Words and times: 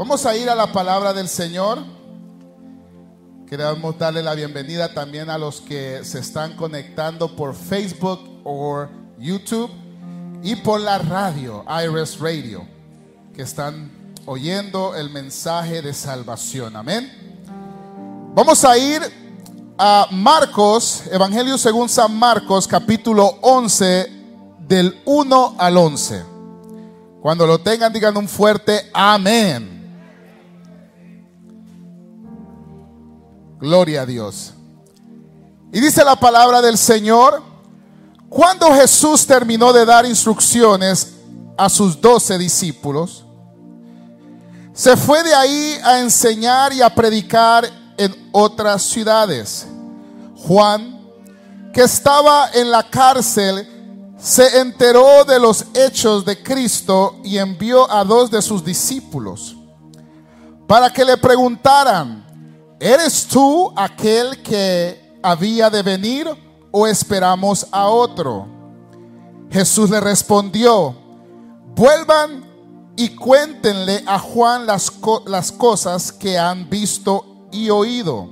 Vamos 0.00 0.24
a 0.24 0.34
ir 0.34 0.48
a 0.48 0.54
la 0.54 0.72
palabra 0.72 1.12
del 1.12 1.28
Señor. 1.28 1.84
Queremos 3.46 3.98
darle 3.98 4.22
la 4.22 4.34
bienvenida 4.34 4.94
también 4.94 5.28
a 5.28 5.36
los 5.36 5.60
que 5.60 6.02
se 6.04 6.20
están 6.20 6.56
conectando 6.56 7.36
por 7.36 7.54
Facebook 7.54 8.40
o 8.42 8.86
YouTube 9.18 9.70
y 10.42 10.56
por 10.56 10.80
la 10.80 10.96
radio, 10.96 11.66
Iris 11.84 12.18
Radio, 12.18 12.66
que 13.34 13.42
están 13.42 14.14
oyendo 14.24 14.96
el 14.96 15.10
mensaje 15.10 15.82
de 15.82 15.92
salvación. 15.92 16.76
Amén. 16.76 18.32
Vamos 18.34 18.64
a 18.64 18.78
ir 18.78 19.02
a 19.76 20.08
Marcos, 20.12 21.02
Evangelio 21.12 21.58
según 21.58 21.90
San 21.90 22.18
Marcos, 22.18 22.66
capítulo 22.66 23.36
11, 23.42 24.10
del 24.66 24.98
1 25.04 25.56
al 25.58 25.76
11. 25.76 26.24
Cuando 27.20 27.46
lo 27.46 27.58
tengan, 27.58 27.92
digan 27.92 28.16
un 28.16 28.26
fuerte 28.26 28.88
amén. 28.94 29.79
Gloria 33.60 34.02
a 34.02 34.06
Dios. 34.06 34.54
Y 35.72 35.80
dice 35.80 36.04
la 36.04 36.16
palabra 36.16 36.62
del 36.62 36.78
Señor, 36.78 37.42
cuando 38.28 38.72
Jesús 38.74 39.26
terminó 39.26 39.72
de 39.72 39.84
dar 39.84 40.06
instrucciones 40.06 41.14
a 41.56 41.68
sus 41.68 42.00
doce 42.00 42.38
discípulos, 42.38 43.24
se 44.72 44.96
fue 44.96 45.22
de 45.22 45.34
ahí 45.34 45.78
a 45.84 46.00
enseñar 46.00 46.72
y 46.72 46.80
a 46.80 46.94
predicar 46.94 47.68
en 47.98 48.30
otras 48.32 48.82
ciudades. 48.82 49.66
Juan, 50.36 50.98
que 51.72 51.82
estaba 51.82 52.50
en 52.54 52.70
la 52.70 52.88
cárcel, 52.88 53.68
se 54.18 54.60
enteró 54.60 55.24
de 55.24 55.38
los 55.38 55.66
hechos 55.74 56.24
de 56.24 56.42
Cristo 56.42 57.16
y 57.24 57.38
envió 57.38 57.90
a 57.90 58.04
dos 58.04 58.30
de 58.30 58.40
sus 58.40 58.64
discípulos 58.64 59.56
para 60.66 60.88
que 60.92 61.04
le 61.04 61.16
preguntaran, 61.16 62.29
¿eres 62.80 63.26
tú 63.26 63.72
aquel 63.76 64.42
que 64.42 65.18
había 65.22 65.68
de 65.68 65.82
venir 65.82 66.26
o 66.72 66.86
esperamos 66.86 67.66
a 67.70 67.86
otro? 67.86 68.48
Jesús 69.50 69.90
le 69.90 70.00
respondió, 70.00 70.94
vuelvan 71.76 72.48
y 72.96 73.10
cuéntenle 73.10 74.02
a 74.06 74.18
Juan 74.18 74.66
las, 74.66 74.90
las 75.26 75.52
cosas 75.52 76.10
que 76.10 76.38
han 76.38 76.70
visto 76.70 77.46
y 77.52 77.68
oído. 77.68 78.28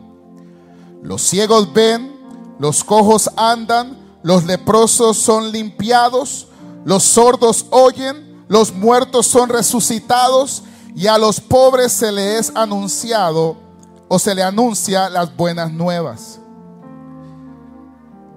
Los 1.03 1.23
ciegos 1.23 1.73
ven, 1.73 2.17
los 2.59 2.83
cojos 2.83 3.31
andan, 3.37 3.99
los 4.23 4.45
leprosos 4.45 5.19
son 5.19 5.53
limpiados, 5.53 6.49
los 6.85 7.03
sordos 7.03 7.67
oyen, 7.71 8.45
los 8.49 8.73
muertos 8.73 9.27
son 9.27 9.51
resucitados 9.51 10.63
y 10.97 11.07
a 11.07 11.19
los 11.19 11.41
pobres 11.41 11.93
se 11.93 12.11
les 12.11 12.49
es 12.49 12.57
anunciado 12.57 13.68
o 14.09 14.19
se 14.19 14.35
le 14.35 14.43
anuncia 14.43 15.09
las 15.09 15.35
buenas 15.37 15.73
nuevas. 15.73 16.41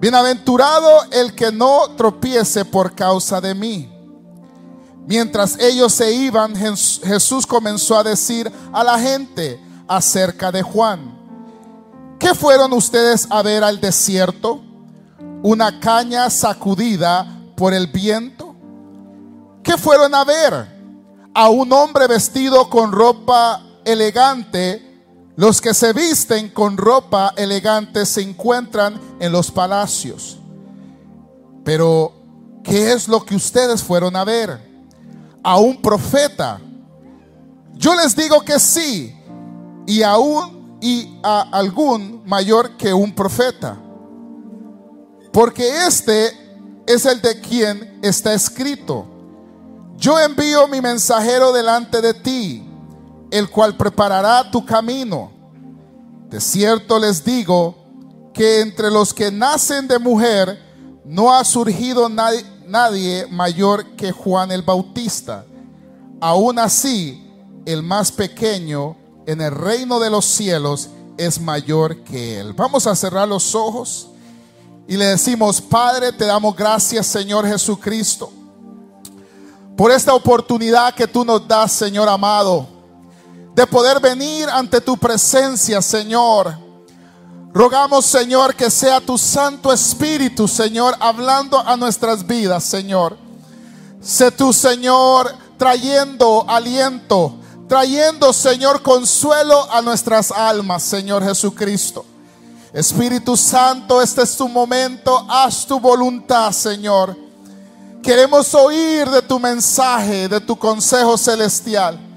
Bienaventurado 0.00 1.04
el 1.10 1.34
que 1.34 1.52
no 1.52 1.90
tropiece 1.96 2.64
por 2.64 2.94
causa 2.94 3.40
de 3.40 3.54
mí. 3.54 3.88
Mientras 5.06 5.58
ellos 5.58 5.92
se 5.92 6.12
iban, 6.12 6.54
Jesús 6.54 7.46
comenzó 7.46 7.96
a 7.96 8.04
decir 8.04 8.52
a 8.72 8.84
la 8.84 8.98
gente 8.98 9.60
acerca 9.88 10.52
de 10.52 10.62
Juan, 10.62 11.18
¿qué 12.18 12.34
fueron 12.34 12.72
ustedes 12.72 13.26
a 13.30 13.42
ver 13.42 13.64
al 13.64 13.80
desierto? 13.80 14.62
una 15.42 15.80
caña 15.80 16.30
sacudida 16.30 17.26
por 17.56 17.74
el 17.74 17.88
viento? 17.88 18.54
¿Qué 19.62 19.76
fueron 19.76 20.14
a 20.14 20.24
ver? 20.24 21.30
A 21.34 21.48
un 21.48 21.72
hombre 21.72 22.06
vestido 22.06 22.68
con 22.70 22.92
ropa 22.92 23.62
elegante. 23.84 24.91
Los 25.36 25.60
que 25.60 25.72
se 25.72 25.92
visten 25.92 26.50
con 26.50 26.76
ropa 26.76 27.32
elegante 27.36 28.04
se 28.04 28.20
encuentran 28.20 29.00
en 29.18 29.32
los 29.32 29.50
palacios. 29.50 30.38
Pero, 31.64 32.12
¿qué 32.62 32.92
es 32.92 33.08
lo 33.08 33.24
que 33.24 33.34
ustedes 33.34 33.82
fueron 33.82 34.14
a 34.16 34.24
ver? 34.24 34.60
A 35.42 35.58
un 35.58 35.80
profeta. 35.80 36.60
Yo 37.74 37.94
les 37.94 38.14
digo 38.14 38.42
que 38.42 38.58
sí, 38.58 39.16
y 39.86 40.02
aún 40.02 40.78
y 40.80 41.18
a 41.22 41.42
algún 41.52 42.22
mayor 42.26 42.76
que 42.76 42.92
un 42.92 43.14
profeta. 43.14 43.78
Porque 45.32 45.86
este 45.86 46.32
es 46.86 47.06
el 47.06 47.22
de 47.22 47.40
quien 47.40 48.00
está 48.02 48.34
escrito. 48.34 49.06
Yo 49.96 50.18
envío 50.20 50.66
mi 50.68 50.80
mensajero 50.80 51.52
delante 51.52 52.00
de 52.00 52.12
ti, 52.12 52.68
el 53.32 53.48
cual 53.48 53.76
preparará 53.78 54.48
tu 54.50 54.64
camino. 54.64 55.32
De 56.28 56.38
cierto 56.38 56.98
les 56.98 57.24
digo 57.24 57.74
que 58.34 58.60
entre 58.60 58.90
los 58.90 59.14
que 59.14 59.32
nacen 59.32 59.88
de 59.88 59.98
mujer 59.98 60.62
no 61.06 61.34
ha 61.34 61.42
surgido 61.42 62.10
nadie, 62.10 63.26
mayor 63.30 63.96
que 63.96 64.12
Juan 64.12 64.52
el 64.52 64.60
Bautista. 64.60 65.46
Aún 66.20 66.58
así, 66.58 67.26
el 67.64 67.82
más 67.82 68.12
pequeño 68.12 68.96
en 69.26 69.40
el 69.40 69.50
reino 69.50 69.98
de 69.98 70.10
los 70.10 70.26
cielos 70.26 70.90
es 71.16 71.40
mayor 71.40 72.04
que 72.04 72.38
él. 72.38 72.52
Vamos 72.52 72.86
a 72.86 72.94
cerrar 72.94 73.26
los 73.26 73.54
ojos. 73.54 74.08
Y 74.86 74.96
le 74.98 75.06
decimos, 75.06 75.58
Padre, 75.58 76.12
te 76.12 76.26
damos 76.26 76.54
gracias, 76.54 77.06
Señor 77.06 77.46
Jesucristo, 77.46 78.30
por 79.74 79.90
esta 79.90 80.12
oportunidad 80.12 80.94
que 80.94 81.06
tú 81.06 81.24
nos 81.24 81.48
das, 81.48 81.72
Señor 81.72 82.08
amado, 82.10 82.81
de 83.54 83.66
poder 83.66 84.00
venir 84.00 84.48
ante 84.48 84.80
tu 84.80 84.96
presencia, 84.96 85.82
Señor. 85.82 86.56
Rogamos, 87.52 88.06
Señor, 88.06 88.54
que 88.54 88.70
sea 88.70 89.00
tu 89.00 89.18
Santo 89.18 89.72
Espíritu, 89.72 90.48
Señor, 90.48 90.96
hablando 91.00 91.58
a 91.58 91.76
nuestras 91.76 92.26
vidas, 92.26 92.64
Señor. 92.64 93.18
Sé 94.00 94.30
tu, 94.30 94.52
Señor, 94.54 95.34
trayendo 95.58 96.46
aliento, 96.48 97.34
trayendo, 97.68 98.32
Señor, 98.32 98.80
consuelo 98.80 99.70
a 99.70 99.82
nuestras 99.82 100.32
almas, 100.32 100.82
Señor 100.82 101.22
Jesucristo. 101.22 102.06
Espíritu 102.72 103.36
Santo, 103.36 104.00
este 104.00 104.22
es 104.22 104.34
tu 104.34 104.48
momento, 104.48 105.26
haz 105.28 105.66
tu 105.66 105.78
voluntad, 105.78 106.52
Señor. 106.52 107.14
Queremos 108.02 108.54
oír 108.54 109.08
de 109.10 109.20
tu 109.20 109.38
mensaje, 109.38 110.26
de 110.26 110.40
tu 110.40 110.56
consejo 110.56 111.18
celestial. 111.18 112.11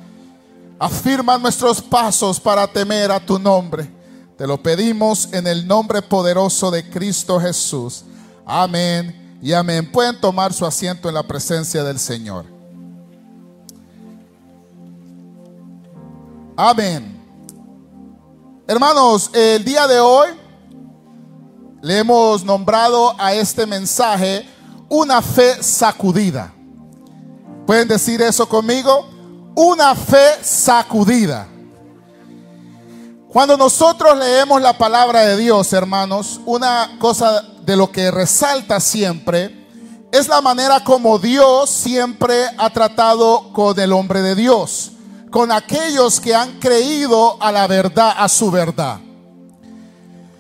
Afirma 0.78 1.38
nuestros 1.38 1.82
pasos 1.82 2.40
para 2.40 2.68
temer 2.68 3.12
a 3.12 3.20
tu 3.20 3.40
nombre. 3.40 3.90
Te 4.38 4.46
lo 4.46 4.62
pedimos 4.62 5.30
en 5.32 5.48
el 5.48 5.66
nombre 5.66 6.02
poderoso 6.02 6.70
de 6.70 6.90
Cristo 6.90 7.40
Jesús. 7.40 8.04
Amén 8.46 9.40
y 9.42 9.54
amén. 9.54 9.90
Pueden 9.90 10.20
tomar 10.20 10.52
su 10.52 10.66
asiento 10.66 11.08
en 11.08 11.16
la 11.16 11.24
presencia 11.24 11.84
del 11.84 11.98
Señor. 11.98 12.46
Amén. 16.58 17.16
Hermanos, 18.68 19.30
el 19.34 19.64
día 19.64 19.88
de 19.88 20.00
hoy 20.00 20.30
le 21.82 22.00
hemos 22.00 22.44
nombrado 22.44 23.16
a 23.18 23.34
este 23.34 23.66
mensaje 23.66 24.46
una 24.90 25.22
fe 25.22 25.64
sacudida. 25.64 26.54
¿Pueden 27.66 27.88
decir 27.88 28.22
eso 28.22 28.48
conmigo? 28.50 29.15
Una 29.56 29.96
fe 29.96 30.44
sacudida. 30.44 31.48
Cuando 33.30 33.58
nosotros 33.58 34.18
leemos 34.18 34.62
la 34.62 34.78
palabra 34.78 35.22
de 35.22 35.38
Dios, 35.38 35.72
hermanos, 35.74 36.40
una 36.46 36.98
cosa 37.00 37.42
de 37.66 37.76
lo 37.76 37.92
que 37.92 38.12
resalta 38.12 38.80
siempre 38.80 39.66
es 40.12 40.30
la 40.30 40.40
manera 40.40 40.82
como 40.84 41.20
Dios 41.20 41.70
siempre 41.70 42.46
ha 42.58 42.70
tratado 42.70 43.52
con 43.52 43.78
el 43.78 43.92
hombre 43.92 44.22
de 44.22 44.36
Dios, 44.36 44.92
con 45.30 45.52
aquellos 45.52 46.22
que 46.22 46.34
han 46.34 46.60
creído 46.60 47.36
a 47.42 47.52
la 47.52 47.68
verdad, 47.68 48.14
a 48.18 48.30
su 48.30 48.50
verdad. 48.50 49.00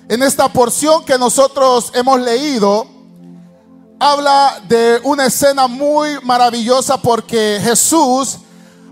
En 0.07 0.23
esta 0.23 0.47
porción 0.47 1.03
que 1.03 1.17
nosotros 1.17 1.91
hemos 1.93 2.21
leído, 2.21 2.87
habla 3.99 4.61
de 4.67 5.01
una 5.03 5.25
escena 5.25 5.67
muy 5.67 6.19
maravillosa 6.23 6.95
porque 7.01 7.59
Jesús 7.61 8.37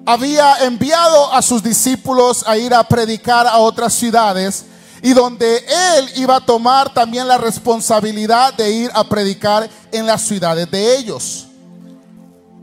había 0.06 0.58
enviado 0.66 1.34
a 1.34 1.42
sus 1.42 1.64
discípulos 1.64 2.44
a 2.48 2.58
ir 2.58 2.74
a 2.74 2.84
predicar 2.84 3.48
a 3.48 3.58
otras 3.58 3.94
ciudades 3.94 4.66
y 5.02 5.14
donde 5.14 5.58
él 5.98 6.10
iba 6.16 6.38
a 6.38 6.46
tomar 6.46 6.94
también 6.94 7.28
la 7.28 7.38
responsabilidad 7.38 8.54
de 8.54 8.72
ir 8.72 8.92
a 8.94 9.04
predicar 9.04 9.70
en 9.92 10.06
las 10.06 10.22
ciudades 10.22 10.70
de 10.72 10.98
ellos. 10.98 11.48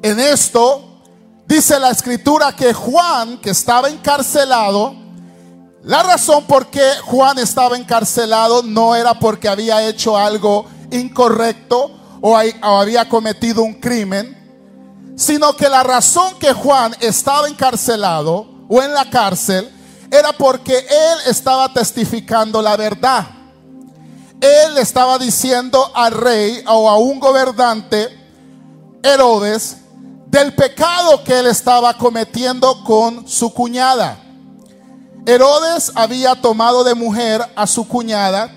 En 0.03 0.19
esto 0.19 1.03
dice 1.47 1.79
la 1.79 1.91
escritura 1.91 2.57
que 2.57 2.73
Juan, 2.73 3.39
que 3.39 3.51
estaba 3.51 3.91
encarcelado, 3.91 4.95
la 5.83 6.03
razón 6.03 6.45
por 6.45 6.69
qué 6.69 6.89
Juan 7.05 7.39
estaba 7.39 7.77
encarcelado 7.77 8.63
no 8.63 8.95
era 8.95 9.19
porque 9.19 9.49
había 9.49 9.87
hecho 9.87 10.17
algo 10.17 10.67
incorrecto 10.91 11.91
o, 12.21 12.37
había 12.37 13.09
cometido 13.09 13.63
un 13.63 13.75
crimen, 13.75 14.37
sino 15.21 15.55
que 15.55 15.69
la 15.69 15.83
razón 15.83 16.39
que 16.39 16.55
Juan 16.55 16.97
estaba 16.99 17.47
encarcelado 17.47 18.47
o 18.71 18.83
en 18.83 18.95
la 18.95 19.11
cárcel, 19.11 19.71
era 20.11 20.33
porque 20.33 20.79
él 20.79 21.19
estaba 21.27 21.71
testificando 21.71 22.63
la 22.63 22.75
verdad. 22.75 23.27
Él 24.41 24.79
estaba 24.79 25.19
diciendo 25.19 25.93
al 25.95 26.13
rey 26.13 26.65
o 26.67 26.89
a 26.89 26.97
un 26.97 27.21
gobernante, 27.21 28.09
Herodes, 29.03 29.77
del 30.27 30.55
pecado 30.55 31.23
que 31.23 31.41
él 31.41 31.49
estaba 31.49 31.99
cometiendo 31.99 32.83
con 32.83 33.29
su 33.29 33.53
cuñada. 33.53 34.19
Herodes 35.27 35.93
había 35.97 36.35
tomado 36.41 36.83
de 36.83 36.95
mujer 36.95 37.45
a 37.55 37.67
su 37.67 37.87
cuñada 37.87 38.51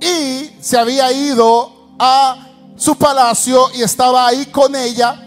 y 0.00 0.52
se 0.60 0.78
había 0.78 1.10
ido 1.10 1.96
a 1.98 2.46
su 2.76 2.94
palacio 2.94 3.72
y 3.74 3.82
estaba 3.82 4.24
ahí 4.28 4.46
con 4.46 4.76
ella. 4.76 5.24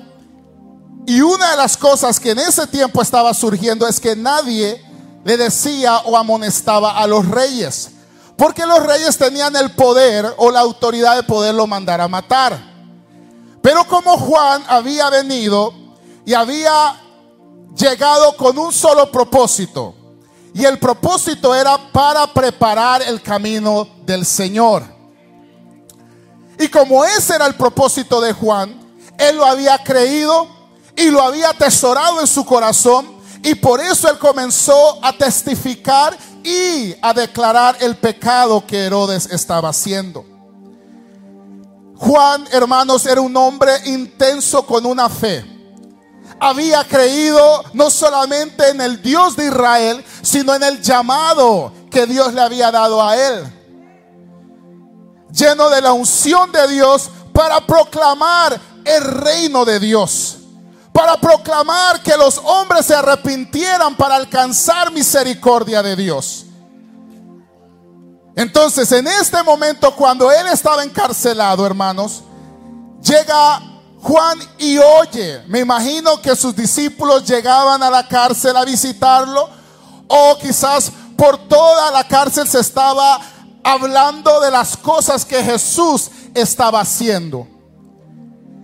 Y 1.12 1.20
una 1.20 1.52
de 1.52 1.58
las 1.58 1.76
cosas 1.76 2.22
que 2.22 2.32
en 2.32 2.40
ese 2.40 2.66
tiempo 2.68 3.02
estaba 3.02 3.34
surgiendo 3.34 3.86
es 3.86 4.00
que 4.00 4.16
nadie 4.16 4.82
le 5.26 5.36
decía 5.36 5.98
o 6.06 6.16
amonestaba 6.16 6.98
a 6.98 7.06
los 7.06 7.28
reyes. 7.28 7.90
Porque 8.38 8.66
los 8.66 8.82
reyes 8.82 9.18
tenían 9.18 9.54
el 9.58 9.72
poder 9.72 10.34
o 10.38 10.50
la 10.50 10.62
autoridad 10.62 11.18
de 11.18 11.24
poderlo 11.24 11.68
mandar 11.68 12.00
a 12.00 12.08
matar. 12.08 12.58
Pero 13.62 13.86
como 13.88 14.18
Juan 14.18 14.64
había 14.70 15.10
venido 15.10 15.74
y 16.26 16.34
había 16.34 16.96
llegado 17.76 18.38
con 18.38 18.58
un 18.58 18.72
solo 18.72 19.12
propósito, 19.12 19.94
y 20.54 20.64
el 20.64 20.80
propósito 20.80 21.54
era 21.54 21.78
para 21.92 22.26
preparar 22.28 23.02
el 23.02 23.22
camino 23.22 23.86
del 24.06 24.26
Señor. 24.26 24.84
Y 26.58 26.70
como 26.70 27.04
ese 27.04 27.36
era 27.36 27.48
el 27.48 27.56
propósito 27.56 28.22
de 28.22 28.32
Juan, 28.32 28.80
él 29.18 29.36
lo 29.36 29.46
había 29.46 29.78
creído 29.80 30.61
y 30.96 31.10
lo 31.10 31.22
había 31.22 31.50
atesorado 31.50 32.22
en 32.22 32.28
su 32.28 32.46
corazón. 32.46 33.20
Y 33.44 33.56
por 33.56 33.80
eso 33.82 34.10
él 34.10 34.20
comenzó 34.20 35.04
a 35.04 35.14
testificar 35.14 36.18
y 36.44 36.96
a 37.02 37.14
declarar 37.14 37.78
el 37.80 37.96
pecado 37.96 38.66
que 38.66 38.86
Herodes 38.86 39.28
estaba 39.32 39.70
haciendo. 39.70 40.26
Juan, 41.96 42.48
hermanos, 42.52 43.06
era 43.06 43.22
un 43.22 43.36
hombre 43.36 43.74
intenso 43.86 44.66
con 44.66 44.86
una 44.86 45.10
fe 45.10 45.52
había 46.44 46.84
creído 46.84 47.64
no 47.74 47.92
solamente 47.92 48.70
en 48.70 48.82
el 48.82 49.00
Dios 49.00 49.36
de 49.36 49.46
Israel, 49.46 50.04
sino 50.24 50.56
en 50.56 50.64
el 50.64 50.82
llamado 50.82 51.72
que 51.92 52.08
Dios 52.08 52.34
le 52.34 52.42
había 52.42 52.72
dado 52.72 53.02
a 53.02 53.16
él. 53.16 53.54
Lleno 55.32 55.70
de 55.70 55.82
la 55.82 55.94
unción 55.94 56.52
de 56.52 56.68
Dios 56.68 57.12
para 57.32 57.62
proclamar 57.62 58.60
el 58.84 59.04
reino 59.04 59.66
de 59.66 59.80
Dios. 59.80 60.40
Para 60.92 61.18
proclamar 61.18 62.02
que 62.04 62.18
los 62.18 62.38
hombres 62.38 62.86
se 62.86 62.96
arrepintieran 62.96 63.96
para 63.96 64.16
alcanzar 64.16 64.92
misericordia 64.92 65.82
de 65.82 65.96
Dios. 65.96 66.46
Entonces, 68.36 68.92
en 68.92 69.08
este 69.08 69.42
momento, 69.44 69.96
cuando 69.96 70.32
él 70.32 70.48
estaba 70.48 70.84
encarcelado, 70.84 71.66
hermanos, 71.66 72.24
llega 73.02 73.62
Juan 74.02 74.40
y 74.58 74.78
oye, 74.80 75.44
me 75.48 75.60
imagino 75.60 76.22
que 76.22 76.36
sus 76.36 76.56
discípulos 76.56 77.24
llegaban 77.24 77.84
a 77.84 77.90
la 77.90 78.08
cárcel 78.08 78.58
a 78.58 78.66
visitarlo 78.66 79.50
o 80.08 80.38
quizás 80.42 80.92
por 81.16 81.38
toda 81.48 81.92
la 81.92 82.08
cárcel 82.08 82.48
se 82.48 82.60
estaba 82.60 83.20
hablando 83.64 84.40
de 84.42 84.50
las 84.50 84.76
cosas 84.76 85.24
que 85.24 85.44
Jesús 85.44 86.10
estaba 86.34 86.82
haciendo. 86.82 87.48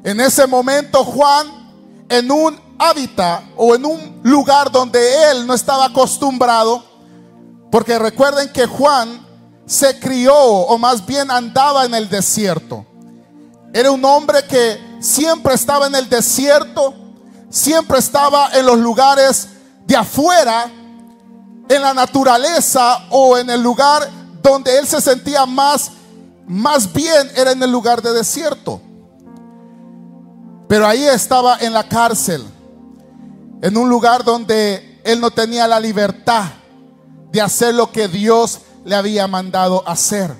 En 0.03 0.19
ese 0.19 0.47
momento 0.47 1.03
Juan, 1.03 1.56
en 2.09 2.31
un 2.31 2.59
hábitat 2.79 3.43
o 3.55 3.75
en 3.75 3.85
un 3.85 4.19
lugar 4.23 4.71
donde 4.71 5.31
él 5.31 5.45
no 5.47 5.53
estaba 5.53 5.85
acostumbrado, 5.85 6.83
porque 7.71 7.99
recuerden 7.99 8.51
que 8.51 8.65
Juan 8.65 9.25
se 9.65 9.99
crió 9.99 10.35
o 10.35 10.77
más 10.77 11.05
bien 11.05 11.29
andaba 11.29 11.85
en 11.85 11.93
el 11.93 12.09
desierto. 12.09 12.85
Era 13.73 13.91
un 13.91 14.03
hombre 14.05 14.45
que 14.47 14.79
siempre 14.99 15.53
estaba 15.53 15.87
en 15.87 15.95
el 15.95 16.07
desierto, 16.07 16.93
siempre 17.49 17.99
estaba 17.99 18.49
en 18.53 18.65
los 18.65 18.77
lugares 18.77 19.49
de 19.85 19.95
afuera, 19.95 20.71
en 21.69 21.81
la 21.81 21.93
naturaleza 21.93 23.07
o 23.09 23.37
en 23.37 23.49
el 23.49 23.61
lugar 23.61 24.09
donde 24.41 24.77
él 24.77 24.87
se 24.87 25.01
sentía 25.01 25.45
más, 25.45 25.91
más 26.47 26.91
bien 26.91 27.29
era 27.35 27.51
en 27.51 27.61
el 27.61 27.71
lugar 27.71 28.01
de 28.01 28.13
desierto. 28.13 28.81
Pero 30.67 30.85
ahí 30.85 31.05
estaba 31.05 31.57
en 31.59 31.73
la 31.73 31.87
cárcel, 31.87 32.45
en 33.61 33.77
un 33.77 33.89
lugar 33.89 34.23
donde 34.23 35.01
él 35.03 35.21
no 35.21 35.31
tenía 35.31 35.67
la 35.67 35.79
libertad 35.79 36.45
de 37.31 37.41
hacer 37.41 37.73
lo 37.73 37.91
que 37.91 38.07
Dios 38.07 38.59
le 38.83 38.95
había 38.95 39.27
mandado 39.27 39.87
hacer. 39.87 40.35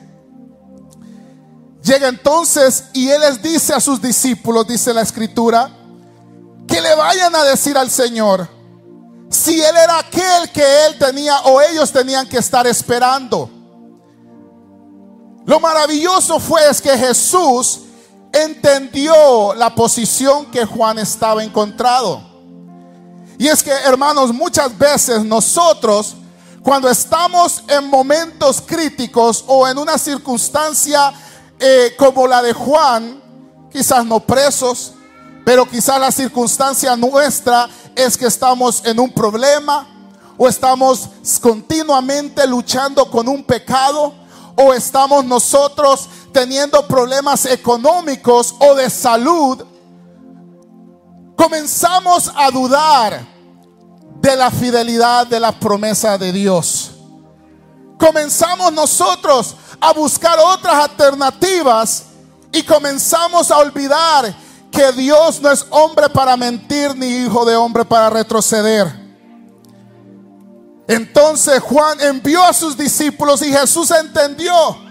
Llega 1.84 2.10
entonces 2.10 2.86
y 2.94 3.10
él 3.10 3.22
les 3.22 3.42
dice 3.42 3.74
a 3.74 3.80
sus 3.80 4.02
discípulos, 4.02 4.68
dice 4.68 4.94
la 4.94 5.02
escritura, 5.02 5.70
que 6.68 6.82
le 6.82 6.96
vayan 6.96 7.34
a 7.34 7.44
decir 7.46 7.78
al 7.78 7.90
Señor 7.90 8.50
si 9.30 9.62
él 9.62 9.76
era 9.76 10.00
aquel 10.00 10.52
que 10.54 10.86
él 10.86 10.98
tenía 10.98 11.40
o 11.42 11.62
ellos 11.62 11.92
tenían 11.92 12.28
que 12.28 12.38
estar 12.38 12.68
esperando. 12.68 13.50
Lo 15.46 15.60
maravilloso 15.62 16.40
fue 16.40 16.70
es 16.70 16.82
que 16.82 16.98
Jesús 16.98 17.82
entendió 18.44 19.54
la 19.56 19.74
posición 19.74 20.46
que 20.48 20.66
Juan 20.66 21.00
estaba 21.00 21.44
encontrado. 21.44 22.22
Y 23.38 23.48
es 23.48 23.62
que, 23.62 23.72
hermanos, 23.72 24.34
muchas 24.34 24.76
veces 24.78 25.24
nosotros, 25.24 26.16
cuando 26.64 26.90
estamos 26.90 27.64
en 27.68 27.88
momentos 27.90 28.62
críticos 28.62 29.44
o 29.48 29.68
en 29.68 29.78
una 29.78 29.98
circunstancia 29.98 31.14
eh, 31.60 31.94
como 31.98 32.28
la 32.28 32.42
de 32.42 32.54
Juan, 32.54 33.22
quizás 33.72 34.06
no 34.06 34.20
presos, 34.20 34.94
pero 35.46 35.66
quizás 35.66 36.00
la 36.00 36.12
circunstancia 36.12 36.96
nuestra 36.96 37.70
es 37.96 38.18
que 38.18 38.26
estamos 38.26 38.84
en 38.86 39.00
un 39.00 39.12
problema 39.12 39.88
o 40.38 40.48
estamos 40.48 41.10
continuamente 41.42 42.46
luchando 42.48 43.10
con 43.10 43.28
un 43.28 43.44
pecado 43.44 44.14
o 44.56 44.74
estamos 44.74 45.24
nosotros 45.24 46.10
teniendo 46.38 46.88
problemas 46.88 47.48
económicos 47.48 48.54
o 48.60 48.76
de 48.76 48.92
salud, 48.92 49.66
comenzamos 51.36 52.32
a 52.36 52.52
dudar 52.52 53.26
de 54.22 54.36
la 54.36 54.52
fidelidad 54.52 55.26
de 55.26 55.40
la 55.40 55.52
promesa 55.52 56.16
de 56.16 56.32
Dios. 56.32 56.92
Comenzamos 57.98 58.72
nosotros 58.72 59.56
a 59.82 59.94
buscar 59.94 60.38
otras 60.38 60.76
alternativas 60.76 62.04
y 62.52 62.62
comenzamos 62.62 63.50
a 63.50 63.58
olvidar 63.58 64.32
que 64.70 64.92
Dios 64.92 65.42
no 65.42 65.52
es 65.52 65.66
hombre 65.72 66.08
para 66.08 66.38
mentir 66.38 66.96
ni 66.96 67.08
hijo 67.08 67.46
de 67.46 67.56
hombre 67.56 67.84
para 67.84 68.12
retroceder. 68.12 68.86
Entonces 70.88 71.60
Juan 71.62 72.00
envió 72.00 72.44
a 72.44 72.54
sus 72.54 72.78
discípulos 72.78 73.42
y 73.42 73.52
Jesús 73.52 73.90
entendió. 73.90 74.87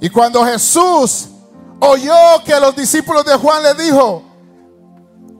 Y 0.00 0.10
cuando 0.10 0.44
Jesús 0.44 1.28
oyó 1.80 2.42
que 2.44 2.58
los 2.60 2.76
discípulos 2.76 3.24
de 3.24 3.34
Juan 3.34 3.62
le 3.62 3.74
dijo, 3.74 4.22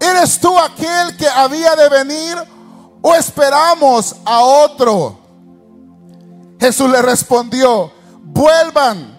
¿eres 0.00 0.40
tú 0.40 0.58
aquel 0.58 1.16
que 1.16 1.28
había 1.28 1.74
de 1.76 1.88
venir 1.88 2.36
o 3.02 3.14
esperamos 3.14 4.16
a 4.24 4.40
otro? 4.40 5.18
Jesús 6.58 6.90
le 6.90 7.02
respondió, 7.02 7.92
vuelvan 8.22 9.18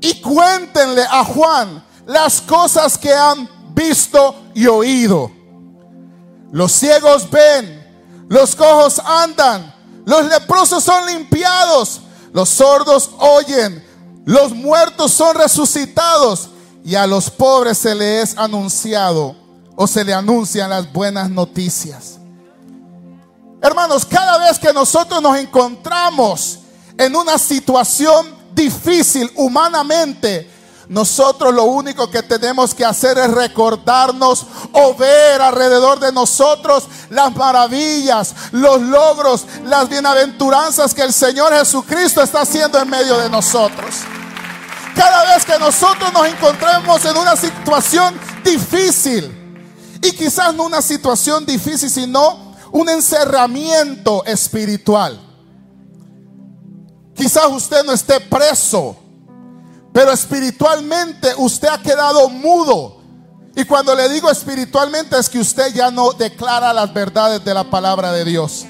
y 0.00 0.20
cuéntenle 0.20 1.04
a 1.08 1.24
Juan 1.24 1.84
las 2.06 2.40
cosas 2.40 2.98
que 2.98 3.14
han 3.14 3.48
visto 3.74 4.34
y 4.54 4.66
oído. 4.66 5.30
Los 6.50 6.72
ciegos 6.72 7.30
ven, 7.30 8.26
los 8.28 8.56
cojos 8.56 9.00
andan, 9.04 9.74
los 10.04 10.26
leprosos 10.26 10.82
son 10.82 11.06
limpiados, 11.06 12.02
los 12.32 12.48
sordos 12.48 13.10
oyen, 13.18 13.82
los 14.24 14.52
muertos 14.54 15.12
son 15.12 15.34
resucitados 15.36 16.50
y 16.84 16.94
a 16.94 17.06
los 17.06 17.30
pobres 17.30 17.78
se 17.78 17.94
les 17.94 18.30
es 18.30 18.38
anunciado 18.38 19.36
o 19.76 19.86
se 19.86 20.04
le 20.04 20.14
anuncian 20.14 20.70
las 20.70 20.92
buenas 20.92 21.30
noticias. 21.30 22.18
Hermanos, 23.60 24.04
cada 24.04 24.38
vez 24.38 24.58
que 24.58 24.72
nosotros 24.72 25.22
nos 25.22 25.38
encontramos 25.38 26.58
en 26.98 27.14
una 27.14 27.38
situación 27.38 28.26
difícil 28.54 29.30
humanamente, 29.36 30.50
nosotros 30.88 31.54
lo 31.54 31.64
único 31.64 32.10
que 32.10 32.22
tenemos 32.22 32.74
que 32.74 32.84
hacer 32.84 33.16
es 33.18 33.30
recordarnos 33.30 34.46
o 34.72 34.94
ver 34.94 35.40
alrededor 35.40 36.00
de 36.00 36.12
nosotros 36.12 36.84
las 37.10 37.34
maravillas, 37.34 38.34
los 38.52 38.80
logros, 38.80 39.46
las 39.64 39.88
bienaventuranzas 39.88 40.94
que 40.94 41.02
el 41.02 41.12
Señor 41.12 41.52
Jesucristo 41.52 42.22
está 42.22 42.42
haciendo 42.42 42.78
en 42.78 42.90
medio 42.90 43.16
de 43.18 43.30
nosotros. 43.30 43.96
Cada 44.94 45.34
vez 45.34 45.44
que 45.44 45.58
nosotros 45.58 46.12
nos 46.12 46.26
encontremos 46.26 47.04
en 47.04 47.16
una 47.16 47.36
situación 47.36 48.18
difícil, 48.44 49.38
y 50.02 50.10
quizás 50.12 50.52
no 50.54 50.64
una 50.64 50.82
situación 50.82 51.46
difícil, 51.46 51.88
sino 51.88 52.54
un 52.72 52.88
encerramiento 52.88 54.24
espiritual. 54.24 55.20
Quizás 57.14 57.46
usted 57.46 57.84
no 57.84 57.92
esté 57.92 58.18
preso, 58.20 58.96
pero 59.92 60.10
espiritualmente 60.12 61.32
usted 61.36 61.68
ha 61.68 61.78
quedado 61.78 62.28
mudo. 62.28 63.00
Y 63.54 63.64
cuando 63.64 63.94
le 63.94 64.08
digo 64.08 64.30
espiritualmente 64.30 65.18
es 65.18 65.28
que 65.28 65.38
usted 65.38 65.74
ya 65.74 65.90
no 65.90 66.12
declara 66.12 66.72
las 66.72 66.92
verdades 66.92 67.44
de 67.44 67.52
la 67.52 67.64
palabra 67.64 68.10
de 68.12 68.24
Dios. 68.24 68.64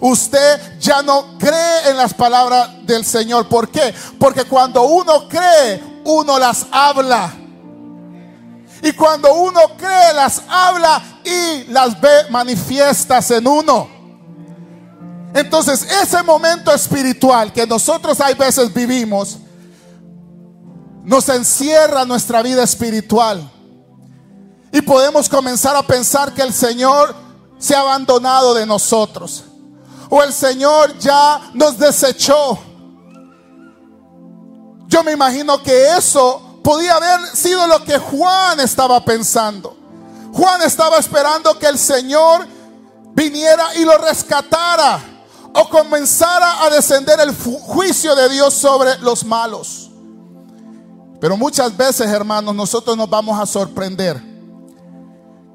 Usted 0.00 0.78
ya 0.78 1.02
no 1.02 1.36
cree 1.38 1.90
en 1.90 1.96
las 1.96 2.14
palabras 2.14 2.86
del 2.86 3.04
Señor. 3.04 3.48
¿Por 3.48 3.68
qué? 3.68 3.92
Porque 4.18 4.44
cuando 4.44 4.82
uno 4.82 5.28
cree, 5.28 5.82
uno 6.04 6.38
las 6.38 6.66
habla. 6.70 7.34
Y 8.80 8.92
cuando 8.92 9.34
uno 9.34 9.60
cree, 9.76 10.14
las 10.14 10.42
habla 10.48 11.02
y 11.24 11.64
las 11.72 12.00
ve 12.00 12.30
manifiestas 12.30 13.28
en 13.32 13.44
uno. 13.48 13.88
Entonces, 15.34 15.82
ese 16.00 16.22
momento 16.22 16.72
espiritual 16.72 17.52
que 17.52 17.66
nosotros 17.66 18.20
hay 18.20 18.34
veces 18.34 18.72
vivimos, 18.72 19.38
nos 21.08 21.26
encierra 21.30 22.04
nuestra 22.04 22.42
vida 22.42 22.62
espiritual. 22.62 23.50
Y 24.70 24.82
podemos 24.82 25.26
comenzar 25.26 25.74
a 25.74 25.82
pensar 25.82 26.34
que 26.34 26.42
el 26.42 26.52
Señor 26.52 27.14
se 27.58 27.74
ha 27.74 27.80
abandonado 27.80 28.52
de 28.52 28.66
nosotros. 28.66 29.44
O 30.10 30.22
el 30.22 30.34
Señor 30.34 30.98
ya 30.98 31.50
nos 31.54 31.78
desechó. 31.78 32.58
Yo 34.86 35.02
me 35.02 35.12
imagino 35.12 35.62
que 35.62 35.96
eso 35.96 36.60
podía 36.62 36.96
haber 36.96 37.34
sido 37.34 37.66
lo 37.66 37.82
que 37.84 37.98
Juan 37.98 38.60
estaba 38.60 39.02
pensando. 39.02 39.78
Juan 40.34 40.60
estaba 40.60 40.98
esperando 40.98 41.58
que 41.58 41.68
el 41.68 41.78
Señor 41.78 42.46
viniera 43.14 43.74
y 43.76 43.84
lo 43.86 43.96
rescatara 43.96 45.00
o 45.54 45.70
comenzara 45.70 46.64
a 46.64 46.68
descender 46.68 47.18
el 47.20 47.34
juicio 47.34 48.14
de 48.14 48.28
Dios 48.28 48.52
sobre 48.52 48.98
los 48.98 49.24
malos. 49.24 49.87
Pero 51.20 51.36
muchas 51.36 51.76
veces, 51.76 52.08
hermanos, 52.08 52.54
nosotros 52.54 52.96
nos 52.96 53.10
vamos 53.10 53.38
a 53.40 53.46
sorprender 53.46 54.20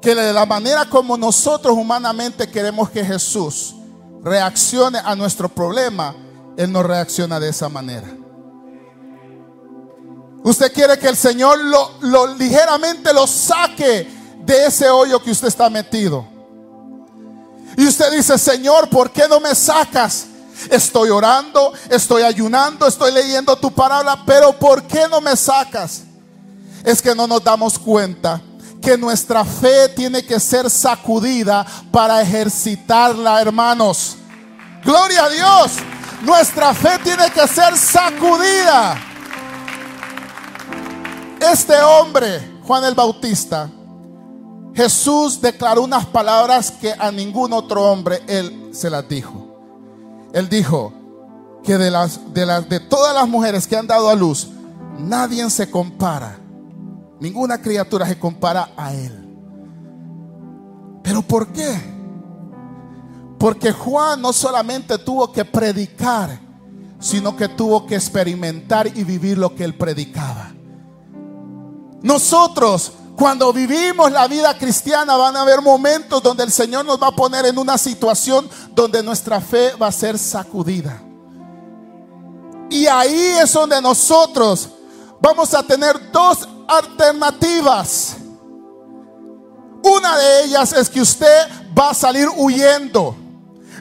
que 0.00 0.14
de 0.14 0.32
la 0.32 0.44
manera 0.44 0.84
como 0.84 1.16
nosotros 1.16 1.74
humanamente 1.76 2.50
queremos 2.50 2.90
que 2.90 3.04
Jesús 3.04 3.74
reaccione 4.22 4.98
a 4.98 5.14
nuestro 5.16 5.48
problema, 5.48 6.14
Él 6.56 6.70
no 6.70 6.82
reacciona 6.82 7.40
de 7.40 7.48
esa 7.48 7.68
manera. 7.68 8.08
Usted 10.42 10.70
quiere 10.74 10.98
que 10.98 11.08
el 11.08 11.16
Señor 11.16 11.58
lo, 12.02 12.26
ligeramente 12.36 13.14
lo 13.14 13.26
saque 13.26 14.06
de 14.44 14.66
ese 14.66 14.90
hoyo 14.90 15.22
que 15.22 15.30
usted 15.30 15.48
está 15.48 15.70
metido. 15.70 16.26
Y 17.78 17.86
usted 17.86 18.12
dice, 18.12 18.36
Señor, 18.36 18.90
¿por 18.90 19.10
qué 19.10 19.26
no 19.26 19.40
me 19.40 19.54
sacas? 19.54 20.26
Estoy 20.70 21.10
orando, 21.10 21.72
estoy 21.90 22.22
ayunando, 22.22 22.86
estoy 22.86 23.12
leyendo 23.12 23.56
tu 23.56 23.70
palabra, 23.72 24.22
pero 24.24 24.52
¿por 24.58 24.82
qué 24.84 25.06
no 25.10 25.20
me 25.20 25.36
sacas? 25.36 26.04
Es 26.84 27.00
que 27.00 27.14
no 27.14 27.26
nos 27.26 27.42
damos 27.42 27.78
cuenta 27.78 28.40
que 28.80 28.98
nuestra 28.98 29.44
fe 29.44 29.88
tiene 29.88 30.24
que 30.24 30.38
ser 30.38 30.68
sacudida 30.68 31.66
para 31.90 32.20
ejercitarla, 32.20 33.40
hermanos. 33.40 34.16
Gloria 34.84 35.24
a 35.24 35.28
Dios. 35.30 35.72
Nuestra 36.22 36.74
fe 36.74 36.98
tiene 37.02 37.30
que 37.30 37.46
ser 37.48 37.76
sacudida. 37.76 38.96
Este 41.40 41.80
hombre, 41.80 42.58
Juan 42.66 42.84
el 42.84 42.94
Bautista, 42.94 43.70
Jesús 44.74 45.40
declaró 45.40 45.82
unas 45.82 46.06
palabras 46.06 46.70
que 46.70 46.92
a 46.98 47.10
ningún 47.10 47.52
otro 47.52 47.82
hombre 47.84 48.22
él 48.26 48.70
se 48.72 48.90
las 48.90 49.08
dijo. 49.08 49.43
Él 50.34 50.48
dijo 50.48 50.92
que 51.62 51.78
de 51.78 51.92
las 51.92 52.34
de 52.34 52.44
las 52.44 52.68
de 52.68 52.80
todas 52.80 53.14
las 53.14 53.28
mujeres 53.28 53.68
que 53.68 53.76
han 53.76 53.86
dado 53.86 54.10
a 54.10 54.14
luz, 54.16 54.50
nadie 54.98 55.48
se 55.48 55.70
compara. 55.70 56.38
Ninguna 57.20 57.62
criatura 57.62 58.04
se 58.06 58.18
compara 58.18 58.70
a 58.76 58.92
él. 58.92 59.12
¿Pero 61.04 61.22
por 61.22 61.46
qué? 61.52 61.72
Porque 63.38 63.70
Juan 63.70 64.20
no 64.20 64.32
solamente 64.32 64.98
tuvo 64.98 65.30
que 65.30 65.44
predicar, 65.44 66.40
sino 66.98 67.36
que 67.36 67.46
tuvo 67.46 67.86
que 67.86 67.94
experimentar 67.94 68.88
y 68.88 69.04
vivir 69.04 69.38
lo 69.38 69.54
que 69.54 69.62
él 69.62 69.74
predicaba. 69.74 70.52
Nosotros 72.02 72.92
cuando 73.16 73.52
vivimos 73.52 74.10
la 74.10 74.26
vida 74.26 74.56
cristiana 74.58 75.16
van 75.16 75.36
a 75.36 75.42
haber 75.42 75.62
momentos 75.62 76.22
donde 76.22 76.42
el 76.42 76.50
Señor 76.50 76.84
nos 76.84 77.00
va 77.00 77.08
a 77.08 77.16
poner 77.16 77.46
en 77.46 77.58
una 77.58 77.78
situación 77.78 78.48
donde 78.72 79.02
nuestra 79.02 79.40
fe 79.40 79.72
va 79.80 79.86
a 79.86 79.92
ser 79.92 80.18
sacudida. 80.18 81.00
Y 82.70 82.86
ahí 82.86 83.36
es 83.40 83.52
donde 83.52 83.80
nosotros 83.80 84.68
vamos 85.20 85.54
a 85.54 85.62
tener 85.62 86.10
dos 86.10 86.48
alternativas. 86.66 88.16
Una 89.82 90.18
de 90.18 90.44
ellas 90.44 90.72
es 90.72 90.88
que 90.88 91.00
usted 91.00 91.48
va 91.78 91.90
a 91.90 91.94
salir 91.94 92.28
huyendo. 92.36 93.14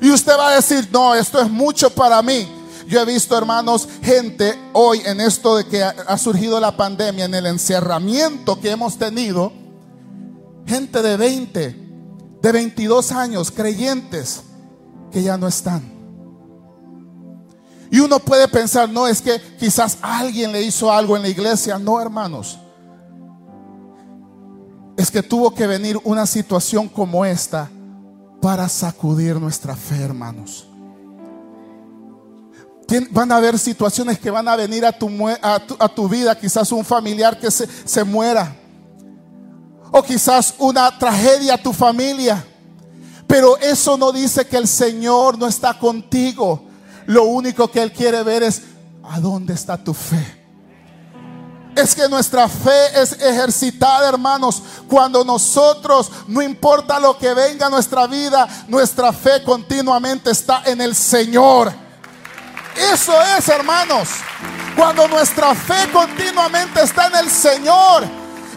Y 0.02 0.12
usted 0.12 0.38
va 0.38 0.50
a 0.50 0.56
decir, 0.56 0.88
no, 0.92 1.16
esto 1.16 1.40
es 1.42 1.50
mucho 1.50 1.90
para 1.90 2.22
mí. 2.22 2.63
Yo 2.88 3.02
he 3.02 3.06
visto, 3.06 3.38
hermanos, 3.38 3.88
gente 4.02 4.58
hoy 4.74 5.02
en 5.06 5.22
esto 5.22 5.58
de 5.58 5.66
que 5.66 5.84
ha 5.84 6.18
surgido 6.18 6.60
la 6.60 6.76
pandemia, 6.76 7.26
en 7.26 7.34
el 7.34 7.46
encerramiento 7.46 8.60
que 8.60 8.72
hemos 8.72 8.98
tenido, 8.98 9.54
gente 10.66 11.02
de 11.02 11.18
20, 11.18 11.60
de 12.42 12.52
22 12.52 13.12
años, 13.12 13.52
creyentes, 13.52 14.42
que 15.12 15.24
ya 15.24 15.38
no 15.38 15.48
están. 15.48 15.94
Y 17.94 18.00
uno 18.00 18.18
puede 18.18 18.48
pensar, 18.48 18.90
no, 18.90 19.08
es 19.08 19.22
que 19.22 19.40
quizás 19.60 20.00
alguien 20.02 20.52
le 20.52 20.64
hizo 20.64 20.92
algo 20.92 21.16
en 21.16 21.22
la 21.22 21.30
iglesia. 21.30 21.78
No, 21.78 22.02
hermanos. 22.02 22.58
Es 24.98 25.12
que 25.12 25.22
tuvo 25.22 25.54
que 25.54 25.68
venir 25.68 26.00
una 26.04 26.26
situación 26.26 26.90
como 26.90 27.24
esta 27.24 27.70
para 28.42 28.68
sacudir 28.68 29.40
nuestra 29.40 29.76
fe, 29.76 30.02
hermanos. 30.02 30.68
Van 33.12 33.32
a 33.32 33.38
haber 33.38 33.58
situaciones 33.58 34.20
que 34.20 34.30
van 34.30 34.48
a 34.48 34.56
venir 34.56 34.86
a 34.86 34.92
tu, 34.92 35.10
a 35.42 35.90
tu, 35.90 36.10
vida, 36.10 36.38
quizás 36.38 36.72
un 36.72 36.86
familiar 36.86 37.40
que 37.40 37.50
se, 37.50 37.68
se 37.86 38.04
muera, 38.04 38.56
o 39.92 40.04
quizás 40.04 40.56
una 40.60 40.98
tragedia 40.98 41.56
a 41.56 41.58
tu 41.58 41.74
familia. 41.74 42.46
Pero 43.28 43.58
eso 43.58 43.98
no 43.98 44.12
dice 44.12 44.46
que 44.46 44.58
el 44.58 44.68
Señor 44.68 45.38
no 45.38 45.48
está 45.48 45.78
contigo. 45.80 46.66
Lo 47.06 47.24
único 47.24 47.70
que 47.70 47.82
Él 47.82 47.92
quiere 47.92 48.22
ver 48.24 48.44
es, 48.44 48.62
¿a 49.04 49.20
dónde 49.20 49.54
está 49.54 49.78
tu 49.78 49.94
fe? 49.94 50.42
Es 51.76 51.96
que 51.96 52.08
nuestra 52.08 52.48
fe 52.48 53.02
es 53.02 53.14
ejercitada, 53.14 54.08
hermanos, 54.08 54.62
cuando 54.88 55.26
nosotros, 55.26 56.12
no 56.28 56.42
importa 56.42 57.00
lo 57.00 57.18
que 57.18 57.34
venga 57.34 57.66
a 57.66 57.70
nuestra 57.70 58.06
vida, 58.06 58.48
nuestra 58.68 59.12
fe 59.12 59.44
continuamente 59.44 60.30
está 60.30 60.62
en 60.66 60.82
el 60.82 60.94
Señor. 60.94 61.83
Eso 62.76 63.14
es, 63.38 63.48
hermanos. 63.50 64.10
Cuando 64.76 65.08
nuestra 65.08 65.54
fe 65.54 65.92
continuamente 65.92 66.82
está 66.82 67.08
en 67.08 67.16
el 67.16 67.30
Señor, 67.30 68.04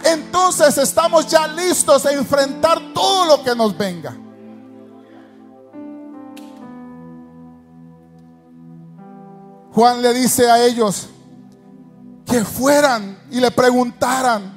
entonces 0.05 0.79
estamos 0.79 1.27
ya 1.27 1.47
listos 1.47 2.07
a 2.07 2.13
enfrentar 2.13 2.81
todo 2.95 3.27
lo 3.27 3.45
que 3.45 3.55
nos 3.55 3.77
venga. 3.77 4.17
Juan 9.73 10.01
le 10.01 10.15
dice 10.15 10.51
a 10.51 10.65
ellos 10.65 11.09
que 12.25 12.43
fueran 12.45 13.19
y 13.31 13.41
le 13.41 13.51
preguntaran. 13.51 14.57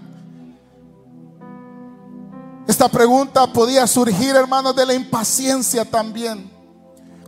Esta 2.65 2.87
pregunta 2.87 3.51
podía 3.51 3.85
surgir, 3.87 4.35
hermanos, 4.35 4.75
de 4.75 4.85
la 4.85 4.93
impaciencia 4.93 5.83
también. 5.83 6.49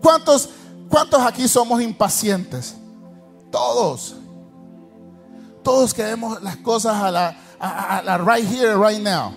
¿Cuántos 0.02 0.50
¿Cuántos 0.92 1.22
aquí 1.22 1.48
somos 1.48 1.82
impacientes? 1.82 2.76
Todos. 3.50 4.16
Todos 5.64 5.94
queremos 5.94 6.44
las 6.44 6.58
cosas 6.58 7.02
a 7.02 7.10
la, 7.10 8.18
right 8.18 8.46
here, 8.46 8.76
right 8.76 9.02
now. 9.02 9.32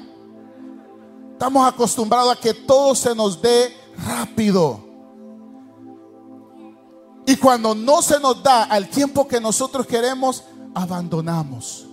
Estamos 1.31 1.65
acostumbrados 1.67 2.37
a 2.37 2.41
que 2.41 2.53
todo 2.53 2.97
se 2.97 3.15
nos 3.15 3.41
dé 3.41 3.73
rápido. 4.05 4.81
Y 7.25 7.37
cuando 7.37 7.73
no 7.73 8.03
se 8.03 8.19
nos 8.19 8.43
da 8.43 8.65
al 8.65 8.89
tiempo 8.89 9.29
que 9.29 9.41
nosotros 9.41 9.87
queremos, 9.87 10.43
abandonamos. 10.75 11.87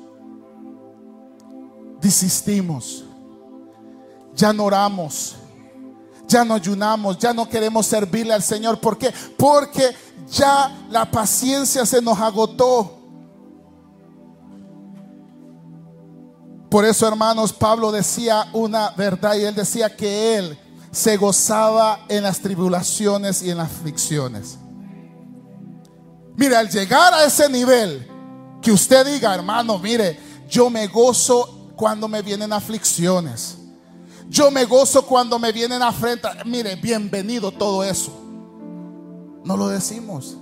Desistimos. 2.02 3.04
Ya 4.34 4.52
no 4.52 4.66
oramos 4.66 5.36
ya 6.32 6.46
no 6.46 6.56
ayunamos, 6.56 7.18
ya 7.18 7.34
no 7.34 7.48
queremos 7.48 7.86
servirle 7.86 8.34
al 8.34 8.42
Señor. 8.42 8.80
¿Por 8.80 8.98
qué? 8.98 9.14
Porque 9.38 9.94
ya 10.32 10.86
la 10.90 11.10
paciencia 11.10 11.86
se 11.86 12.02
nos 12.02 12.18
agotó. 12.20 12.98
Por 16.70 16.86
eso, 16.86 17.06
hermanos, 17.06 17.52
Pablo 17.52 17.92
decía 17.92 18.48
una 18.54 18.92
verdad 18.92 19.36
y 19.36 19.44
él 19.44 19.54
decía 19.54 19.94
que 19.96 20.38
él 20.38 20.58
se 20.90 21.18
gozaba 21.18 22.06
en 22.08 22.24
las 22.24 22.40
tribulaciones 22.40 23.44
y 23.44 23.52
en 23.52 23.58
las 23.58 23.68
aflicciones. 23.70 24.58
Mire, 26.38 26.56
al 26.56 26.70
llegar 26.70 27.14
a 27.14 27.26
ese 27.26 27.50
nivel, 27.50 28.08
que 28.62 28.72
usted 28.72 29.06
diga, 29.06 29.36
hermano, 29.36 29.78
mire, 29.80 30.18
yo 30.50 30.70
me 30.70 30.88
gozo 30.88 31.74
cuando 31.76 32.08
me 32.08 32.22
vienen 32.22 32.54
aflicciones. 32.54 33.58
Yo 34.32 34.50
me 34.50 34.64
gozo 34.64 35.06
cuando 35.06 35.38
me 35.38 35.52
vienen 35.52 35.82
a 35.82 35.92
frente. 35.92 36.26
Mire, 36.46 36.78
bienvenido 36.78 37.52
todo 37.52 37.84
eso. 37.84 38.14
No 39.44 39.58
lo 39.58 39.68
decimos. 39.68 40.38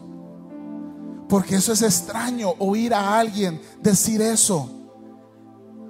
Porque 1.27 1.55
eso 1.55 1.74
es 1.74 1.81
extraño, 1.81 2.53
oír 2.60 2.93
a 2.93 3.17
alguien 3.17 3.60
decir 3.81 4.22
eso. 4.22 4.69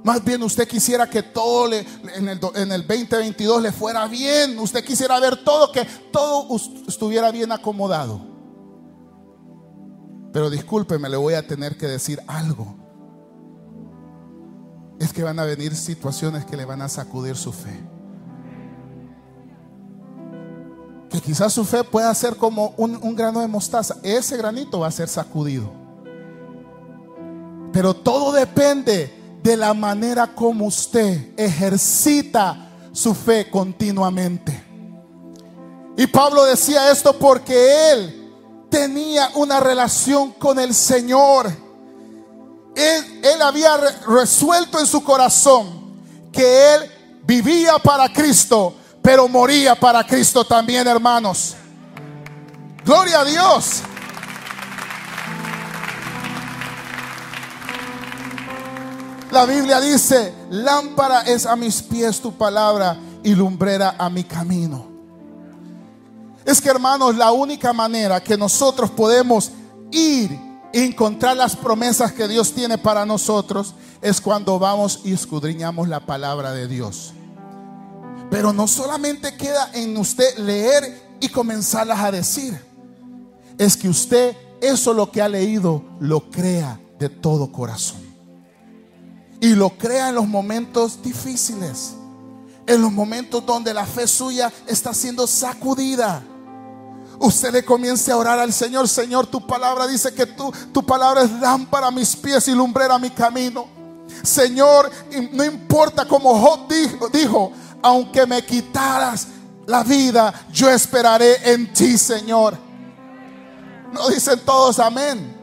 Más 0.01 0.23
bien 0.23 0.41
usted 0.43 0.65
quisiera 0.65 1.09
que 1.09 1.21
todo 1.21 1.73
en, 1.73 2.29
el, 2.29 2.39
en 2.55 2.71
el 2.71 2.87
2022 2.87 3.63
le 3.63 3.71
fuera 3.73 4.07
bien. 4.07 4.57
Usted 4.59 4.81
quisiera 4.81 5.19
ver 5.19 5.43
todo, 5.43 5.69
que 5.73 5.85
todo 6.09 6.55
estuviera 6.87 7.31
bien 7.31 7.51
acomodado. 7.51 8.21
Pero 10.31 10.49
discúlpeme, 10.49 11.09
le 11.09 11.17
voy 11.17 11.33
a 11.33 11.45
tener 11.45 11.75
que 11.75 11.87
decir 11.87 12.21
algo. 12.27 12.78
Es 14.99 15.13
que 15.13 15.23
van 15.23 15.39
a 15.39 15.45
venir 15.45 15.75
situaciones 15.75 16.45
que 16.45 16.57
le 16.57 16.65
van 16.65 16.81
a 16.81 16.89
sacudir 16.89 17.35
su 17.35 17.51
fe. 17.51 17.79
Que 21.09 21.21
quizás 21.21 21.53
su 21.53 21.65
fe 21.65 21.83
pueda 21.83 22.13
ser 22.13 22.35
como 22.35 22.73
un, 22.77 22.99
un 23.01 23.15
grano 23.15 23.39
de 23.39 23.47
mostaza. 23.47 23.95
Ese 24.03 24.37
granito 24.37 24.79
va 24.81 24.87
a 24.87 24.91
ser 24.91 25.07
sacudido. 25.07 25.71
Pero 27.71 27.93
todo 27.93 28.31
depende 28.31 29.39
de 29.41 29.57
la 29.57 29.73
manera 29.73 30.35
como 30.35 30.65
usted 30.65 31.33
ejercita 31.37 32.69
su 32.91 33.13
fe 33.13 33.49
continuamente. 33.49 34.63
Y 35.97 36.07
Pablo 36.07 36.45
decía 36.45 36.91
esto 36.91 37.17
porque 37.17 37.91
él 37.91 38.19
tenía 38.69 39.29
una 39.35 39.59
relación 39.59 40.31
con 40.31 40.59
el 40.59 40.73
Señor. 40.73 41.51
Él, 42.79 43.41
había 43.41 43.75
resuelto 44.07 44.79
en 44.79 44.85
su 44.85 45.03
corazón 45.03 45.99
que 46.31 46.75
él 46.75 46.91
vivía 47.23 47.77
para 47.79 48.11
Cristo, 48.11 48.73
pero 49.01 49.27
moría 49.27 49.75
para 49.75 50.05
Cristo 50.05 50.45
también, 50.45 50.87
hermanos. 50.87 51.55
Gloria 52.85 53.19
a 53.19 53.25
Dios. 53.25 53.81
La 59.31 59.45
Biblia 59.45 59.79
dice, 59.81 60.33
lámpara 60.49 61.21
es 61.21 61.45
a 61.45 61.55
mis 61.55 61.83
pies 61.83 62.19
tu 62.19 62.33
palabra 62.33 62.97
y 63.23 63.35
lumbrera 63.35 63.95
a 63.97 64.09
mi 64.09 64.23
camino. 64.23 64.87
Es 66.45 66.59
que 66.61 66.69
hermanos, 66.69 67.15
la 67.15 67.31
única 67.31 67.73
manera 67.73 68.23
que 68.23 68.37
nosotros 68.37 68.89
podemos 68.89 69.51
ir 69.91 70.48
encontrar 70.73 71.35
las 71.35 71.55
promesas 71.55 72.11
que 72.11 72.27
Dios 72.27 72.53
tiene 72.53 72.77
para 72.77 73.05
nosotros 73.05 73.73
es 74.01 74.21
cuando 74.21 74.59
vamos 74.59 75.01
y 75.03 75.13
escudriñamos 75.13 75.87
la 75.87 76.05
palabra 76.05 76.51
de 76.53 76.67
Dios. 76.67 77.13
Pero 78.29 78.53
no 78.53 78.67
solamente 78.67 79.35
queda 79.35 79.71
en 79.73 79.97
usted 79.97 80.37
leer 80.37 81.17
y 81.19 81.29
comenzarlas 81.29 81.99
a 81.99 82.11
decir. 82.11 82.59
Es 83.57 83.75
que 83.75 83.89
usted 83.89 84.35
eso 84.61 84.93
lo 84.93 85.11
que 85.11 85.21
ha 85.21 85.29
leído 85.29 85.83
lo 85.99 86.29
crea 86.29 86.79
de 86.99 87.09
todo 87.09 87.51
corazón. 87.51 88.01
Y 89.41 89.55
lo 89.55 89.71
crea 89.77 90.09
en 90.09 90.15
los 90.15 90.27
momentos 90.27 91.01
difíciles. 91.01 91.95
En 92.67 92.81
los 92.81 92.91
momentos 92.91 93.45
donde 93.45 93.73
la 93.73 93.85
fe 93.85 94.05
suya 94.05 94.51
está 94.67 94.93
siendo 94.93 95.25
sacudida. 95.25 96.23
Usted 97.19 97.51
le 97.51 97.65
comience 97.65 98.11
a 98.11 98.17
orar 98.17 98.39
al 98.39 98.53
Señor. 98.53 98.87
Señor, 98.87 99.27
tu 99.27 99.45
palabra 99.45 99.85
dice 99.87 100.13
que 100.13 100.25
tú, 100.25 100.51
tu 100.71 100.85
palabra 100.85 101.23
es 101.23 101.31
lámpara 101.31 101.87
a 101.87 101.91
mis 101.91 102.15
pies 102.15 102.47
y 102.47 102.55
lumbrera 102.55 102.95
a 102.95 102.99
mi 102.99 103.09
camino. 103.09 103.67
Señor, 104.23 104.89
no 105.33 105.43
importa 105.43 106.05
como 106.05 106.39
Job 106.39 106.67
dijo, 106.67 107.09
dijo, 107.09 107.51
aunque 107.81 108.25
me 108.25 108.43
quitaras 108.43 109.27
la 109.65 109.83
vida, 109.83 110.33
yo 110.51 110.69
esperaré 110.69 111.51
en 111.51 111.71
ti, 111.73 111.97
Señor. 111.97 112.57
No 113.91 114.09
dicen 114.09 114.39
todos 114.45 114.79
amén. 114.79 115.37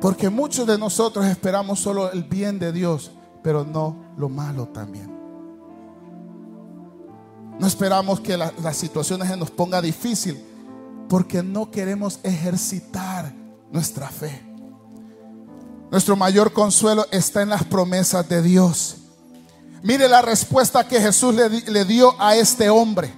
Porque 0.00 0.28
muchos 0.28 0.66
de 0.66 0.78
nosotros 0.78 1.24
esperamos 1.26 1.80
solo 1.80 2.10
el 2.10 2.24
bien 2.24 2.58
de 2.58 2.72
Dios, 2.72 3.10
pero 3.42 3.64
no 3.64 3.96
lo 4.16 4.28
malo 4.28 4.68
también. 4.68 5.13
No 7.58 7.66
esperamos 7.66 8.20
que 8.20 8.36
las 8.36 8.76
situaciones 8.76 9.28
se 9.28 9.36
nos 9.36 9.50
ponga 9.50 9.80
difícil, 9.80 10.42
porque 11.08 11.42
no 11.42 11.70
queremos 11.70 12.18
ejercitar 12.22 13.32
nuestra 13.70 14.08
fe. 14.08 14.42
Nuestro 15.90 16.16
mayor 16.16 16.52
consuelo 16.52 17.06
está 17.12 17.42
en 17.42 17.50
las 17.50 17.64
promesas 17.64 18.28
de 18.28 18.42
Dios. 18.42 18.96
Mire 19.82 20.08
la 20.08 20.22
respuesta 20.22 20.88
que 20.88 21.00
Jesús 21.00 21.34
le 21.34 21.84
dio 21.84 22.20
a 22.20 22.34
este 22.34 22.68
hombre. 22.70 23.14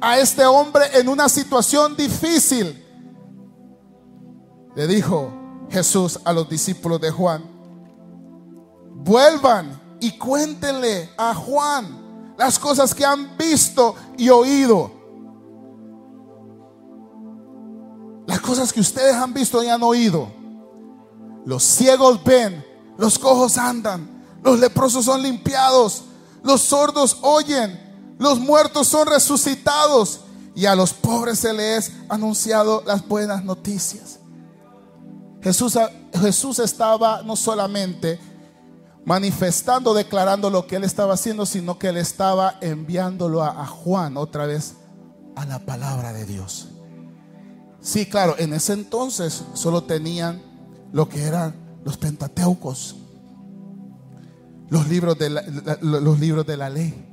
A 0.00 0.18
este 0.18 0.44
hombre 0.44 0.84
en 0.94 1.08
una 1.08 1.28
situación 1.28 1.96
difícil. 1.96 2.84
Le 4.74 4.86
dijo, 4.86 5.32
Jesús 5.70 6.20
a 6.24 6.32
los 6.32 6.48
discípulos 6.48 7.00
de 7.00 7.10
Juan, 7.10 7.44
vuelvan 8.96 9.80
y 10.00 10.18
cuéntenle 10.18 11.10
a 11.16 11.34
Juan 11.34 12.01
las 12.38 12.58
cosas 12.58 12.94
que 12.94 13.04
han 13.04 13.36
visto 13.36 13.94
y 14.16 14.28
oído. 14.30 14.90
Las 18.26 18.40
cosas 18.40 18.72
que 18.72 18.80
ustedes 18.80 19.14
han 19.14 19.34
visto 19.34 19.62
y 19.62 19.68
han 19.68 19.82
oído. 19.82 20.30
Los 21.44 21.62
ciegos 21.62 22.22
ven, 22.22 22.64
los 22.98 23.18
cojos 23.18 23.58
andan, 23.58 24.24
los 24.42 24.58
leprosos 24.58 25.04
son 25.04 25.22
limpiados, 25.22 26.04
los 26.42 26.60
sordos 26.60 27.18
oyen, 27.22 28.16
los 28.18 28.38
muertos 28.38 28.86
son 28.86 29.06
resucitados 29.06 30.20
y 30.54 30.66
a 30.66 30.74
los 30.76 30.92
pobres 30.92 31.40
se 31.40 31.52
les 31.52 31.90
ha 32.08 32.14
anunciado 32.14 32.82
las 32.86 33.06
buenas 33.06 33.44
noticias. 33.44 34.20
Jesús, 35.42 35.76
Jesús 36.20 36.60
estaba 36.60 37.22
no 37.22 37.34
solamente 37.34 38.20
manifestando, 39.04 39.94
declarando 39.94 40.50
lo 40.50 40.66
que 40.66 40.76
él 40.76 40.84
estaba 40.84 41.14
haciendo, 41.14 41.46
sino 41.46 41.78
que 41.78 41.88
él 41.88 41.96
estaba 41.96 42.58
enviándolo 42.60 43.42
a, 43.42 43.66
Juan 43.66 44.16
otra 44.16 44.46
vez 44.46 44.74
a 45.36 45.44
la 45.44 45.58
palabra 45.60 46.12
de 46.12 46.24
Dios. 46.24 46.68
Sí, 47.80 48.06
claro, 48.06 48.36
en 48.38 48.52
ese 48.52 48.74
entonces 48.74 49.44
solo 49.54 49.84
tenían 49.84 50.40
lo 50.92 51.08
que 51.08 51.24
eran 51.24 51.54
los 51.84 51.96
pentateucos, 51.96 52.96
los 54.68 54.88
libros 54.88 55.18
de 55.18 55.30
los 55.80 56.20
libros 56.20 56.46
de 56.46 56.56
la 56.56 56.70
ley. 56.70 57.08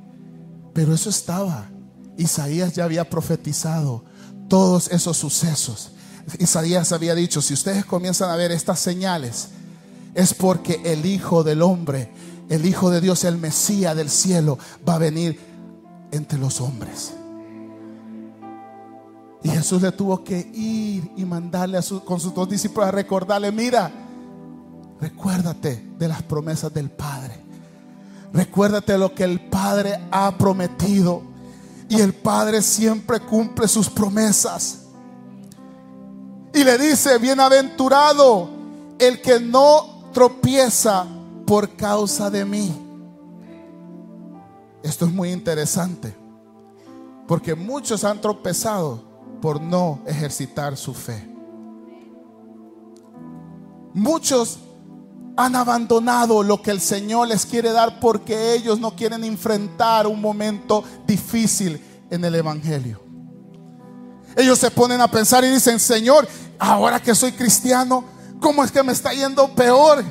Pero 0.72 0.94
eso 0.94 1.10
estaba. 1.10 1.68
Isaías 2.16 2.74
ya 2.74 2.84
había 2.84 3.10
profetizado 3.10 4.04
todos 4.48 4.88
esos 4.88 5.16
sucesos. 5.16 5.92
Isaías 6.38 6.92
había 6.92 7.14
dicho, 7.14 7.42
si 7.42 7.54
ustedes 7.54 7.84
comienzan 7.84 8.30
a 8.30 8.36
ver 8.36 8.52
estas 8.52 8.78
señales, 8.78 9.48
es 10.14 10.34
porque 10.34 10.80
el 10.84 11.06
Hijo 11.06 11.44
del 11.44 11.62
Hombre, 11.62 12.10
el 12.48 12.66
Hijo 12.66 12.90
de 12.90 13.00
Dios, 13.00 13.24
el 13.24 13.38
Mesías 13.38 13.96
del 13.96 14.10
cielo, 14.10 14.58
va 14.88 14.94
a 14.94 14.98
venir 14.98 15.38
entre 16.10 16.38
los 16.38 16.60
hombres. 16.60 17.14
Y 19.42 19.48
Jesús 19.48 19.80
le 19.80 19.92
tuvo 19.92 20.22
que 20.22 20.38
ir 20.38 21.10
y 21.16 21.24
mandarle 21.24 21.78
a 21.78 21.82
con 22.04 22.20
sus 22.20 22.34
dos 22.34 22.48
discípulos 22.48 22.88
a 22.88 22.92
recordarle, 22.92 23.50
mira, 23.50 23.90
recuérdate 25.00 25.82
de 25.98 26.08
las 26.08 26.22
promesas 26.22 26.72
del 26.74 26.90
Padre. 26.90 27.40
Recuérdate 28.32 28.98
lo 28.98 29.14
que 29.14 29.24
el 29.24 29.40
Padre 29.40 29.98
ha 30.10 30.36
prometido. 30.36 31.22
Y 31.88 32.00
el 32.00 32.12
Padre 32.14 32.62
siempre 32.62 33.18
cumple 33.20 33.66
sus 33.66 33.88
promesas. 33.88 34.82
Y 36.54 36.62
le 36.62 36.78
dice, 36.78 37.18
bienaventurado 37.18 38.50
el 38.98 39.20
que 39.20 39.40
no 39.40 39.99
tropieza 40.12 41.06
por 41.46 41.76
causa 41.76 42.30
de 42.30 42.44
mí. 42.44 42.72
Esto 44.82 45.04
es 45.04 45.12
muy 45.12 45.30
interesante, 45.30 46.14
porque 47.26 47.54
muchos 47.54 48.04
han 48.04 48.20
tropezado 48.20 49.02
por 49.40 49.60
no 49.60 50.00
ejercitar 50.06 50.76
su 50.76 50.94
fe. 50.94 51.26
Muchos 53.92 54.58
han 55.36 55.56
abandonado 55.56 56.42
lo 56.42 56.62
que 56.62 56.70
el 56.70 56.80
Señor 56.80 57.28
les 57.28 57.46
quiere 57.46 57.72
dar 57.72 57.98
porque 57.98 58.54
ellos 58.54 58.78
no 58.78 58.94
quieren 58.94 59.24
enfrentar 59.24 60.06
un 60.06 60.20
momento 60.20 60.84
difícil 61.06 61.80
en 62.10 62.24
el 62.24 62.34
Evangelio. 62.34 63.00
Ellos 64.36 64.58
se 64.58 64.70
ponen 64.70 65.00
a 65.00 65.08
pensar 65.08 65.44
y 65.44 65.48
dicen, 65.48 65.80
Señor, 65.80 66.28
ahora 66.58 67.00
que 67.00 67.14
soy 67.14 67.32
cristiano, 67.32 68.04
¿cómo 68.40 68.64
es 68.64 68.72
que 68.72 68.82
me 68.82 68.92
está 68.92 69.12
yendo 69.12 69.48
peor? 69.54 70.02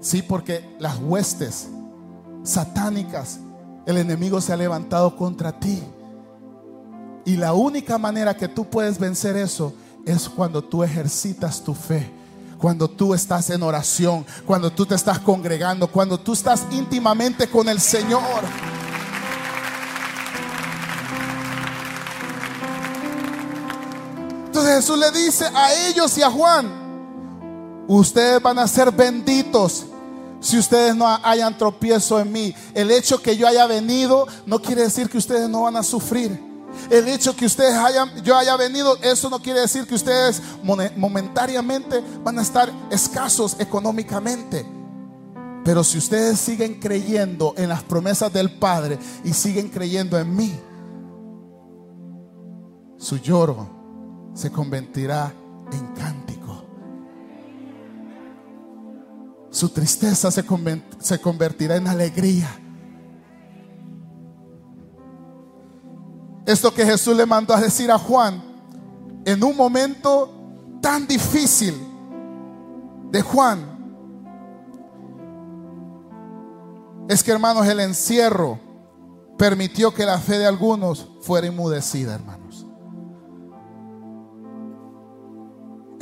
Sí, 0.00 0.22
porque 0.22 0.76
las 0.78 0.98
huestes 0.98 1.68
satánicas 2.42 3.38
El 3.86 3.96
enemigo 3.98 4.40
se 4.40 4.52
ha 4.52 4.56
levantado 4.56 5.14
contra 5.16 5.52
ti. 5.58 5.82
Y 7.26 7.36
la 7.36 7.52
única 7.52 7.98
manera 7.98 8.34
que 8.34 8.48
tú 8.48 8.64
puedes 8.64 8.98
vencer 8.98 9.36
eso 9.36 9.74
es 10.06 10.28
cuando 10.28 10.62
tú 10.62 10.82
ejercitas 10.82 11.62
tu 11.62 11.74
fe, 11.74 12.10
cuando 12.58 12.88
tú 12.88 13.14
estás 13.14 13.50
en 13.50 13.62
oración, 13.62 14.24
cuando 14.46 14.70
tú 14.70 14.86
te 14.86 14.94
estás 14.94 15.18
congregando, 15.18 15.86
cuando 15.88 16.18
tú 16.18 16.32
estás 16.32 16.66
íntimamente 16.70 17.48
con 17.48 17.68
el 17.68 17.80
Señor. 17.80 18.20
Entonces 24.54 24.76
Jesús 24.76 24.98
le 25.00 25.10
dice 25.10 25.46
a 25.52 25.74
ellos 25.88 26.16
y 26.16 26.22
a 26.22 26.30
Juan, 26.30 26.70
ustedes 27.88 28.40
van 28.40 28.56
a 28.60 28.68
ser 28.68 28.92
benditos 28.92 29.84
si 30.38 30.56
ustedes 30.56 30.94
no 30.94 31.08
hayan 31.08 31.58
tropiezo 31.58 32.20
en 32.20 32.30
mí. 32.30 32.54
El 32.72 32.92
hecho 32.92 33.20
que 33.20 33.36
yo 33.36 33.48
haya 33.48 33.66
venido 33.66 34.28
no 34.46 34.62
quiere 34.62 34.82
decir 34.82 35.10
que 35.10 35.18
ustedes 35.18 35.48
no 35.48 35.62
van 35.62 35.76
a 35.76 35.82
sufrir. 35.82 36.40
El 36.88 37.08
hecho 37.08 37.34
que 37.34 37.46
ustedes 37.46 37.74
hayan, 37.74 38.22
yo 38.22 38.36
haya 38.36 38.56
venido, 38.56 38.96
eso 39.02 39.28
no 39.28 39.40
quiere 39.40 39.58
decir 39.58 39.88
que 39.88 39.96
ustedes 39.96 40.40
momentáneamente 40.62 42.00
van 42.22 42.38
a 42.38 42.42
estar 42.42 42.72
escasos 42.92 43.56
económicamente. 43.58 44.64
Pero 45.64 45.82
si 45.82 45.98
ustedes 45.98 46.38
siguen 46.38 46.78
creyendo 46.78 47.54
en 47.56 47.70
las 47.70 47.82
promesas 47.82 48.32
del 48.32 48.56
Padre 48.56 49.00
y 49.24 49.32
siguen 49.32 49.68
creyendo 49.68 50.16
en 50.16 50.36
mí, 50.36 50.54
su 52.96 53.16
lloro 53.16 53.73
se 54.34 54.50
convertirá 54.50 55.32
en 55.72 55.86
cántico. 55.94 56.64
Su 59.50 59.68
tristeza 59.68 60.30
se, 60.30 60.44
se 60.98 61.20
convertirá 61.20 61.76
en 61.76 61.86
alegría. 61.86 62.48
Esto 66.44 66.74
que 66.74 66.84
Jesús 66.84 67.16
le 67.16 67.24
mandó 67.24 67.54
a 67.54 67.60
decir 67.60 67.90
a 67.90 67.98
Juan 67.98 68.42
en 69.24 69.42
un 69.42 69.56
momento 69.56 70.30
tan 70.82 71.06
difícil 71.06 71.74
de 73.10 73.22
Juan. 73.22 73.74
Es 77.08 77.22
que 77.22 77.30
hermanos, 77.30 77.66
el 77.66 77.80
encierro 77.80 78.58
permitió 79.38 79.94
que 79.94 80.04
la 80.04 80.18
fe 80.18 80.38
de 80.38 80.46
algunos 80.46 81.08
fuera 81.22 81.46
inmudecida, 81.46 82.14
hermanos. 82.14 82.43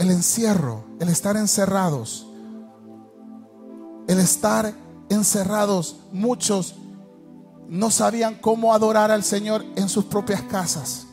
El 0.02 0.10
encierro, 0.10 0.84
el 0.98 1.08
estar 1.10 1.36
encerrados, 1.36 2.26
el 4.08 4.18
estar 4.18 4.74
encerrados, 5.08 6.00
muchos 6.10 6.74
no 7.68 7.88
sabían 7.88 8.34
cómo 8.34 8.74
adorar 8.74 9.12
al 9.12 9.22
Señor 9.22 9.64
en 9.76 9.88
sus 9.88 10.06
propias 10.06 10.42
casas. 10.42 11.06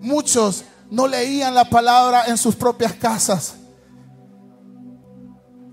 Muchos 0.00 0.64
no 0.90 1.06
leían 1.06 1.54
la 1.54 1.68
palabra 1.68 2.24
en 2.28 2.38
sus 2.38 2.56
propias 2.56 2.94
casas. 2.94 3.56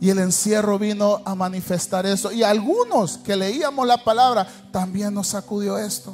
Y 0.02 0.10
el 0.10 0.20
encierro 0.20 0.78
vino 0.78 1.22
a 1.24 1.36
manifestar 1.36 2.06
eso. 2.06 2.34
Y 2.34 2.44
algunos 2.44 3.18
que 3.20 3.38
leíamos 3.38 3.88
la 3.88 4.04
palabra 4.04 4.46
también 4.74 5.14
nos 5.14 5.28
sacudió 5.28 5.78
esto. 5.78 6.14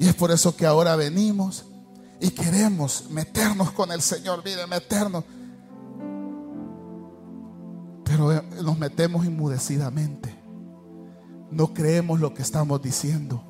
Y 0.00 0.08
es 0.08 0.14
por 0.16 0.32
eso 0.32 0.56
que 0.56 0.66
ahora 0.66 0.96
venimos 0.96 1.66
y 2.22 2.30
queremos 2.30 3.10
meternos 3.10 3.72
con 3.72 3.90
el 3.90 4.00
Señor. 4.00 4.42
Mire, 4.44 4.64
meternos. 4.68 5.24
Pero 8.04 8.32
eh, 8.32 8.42
nos 8.62 8.78
metemos 8.78 9.26
inmudecidamente. 9.26 10.32
No 11.50 11.74
creemos 11.74 12.20
lo 12.20 12.32
que 12.32 12.42
estamos 12.42 12.80
diciendo. 12.80 13.42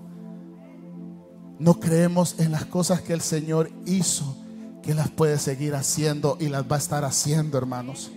No 1.58 1.80
creemos 1.80 2.36
en 2.38 2.50
las 2.50 2.64
cosas 2.64 3.02
que 3.02 3.12
el 3.12 3.20
Señor 3.20 3.70
hizo, 3.84 4.38
que 4.82 4.94
las 4.94 5.10
puede 5.10 5.38
seguir 5.38 5.74
haciendo 5.74 6.38
y 6.40 6.48
las 6.48 6.62
va 6.62 6.76
a 6.76 6.78
estar 6.78 7.04
haciendo, 7.04 7.58
hermanos. 7.58 8.10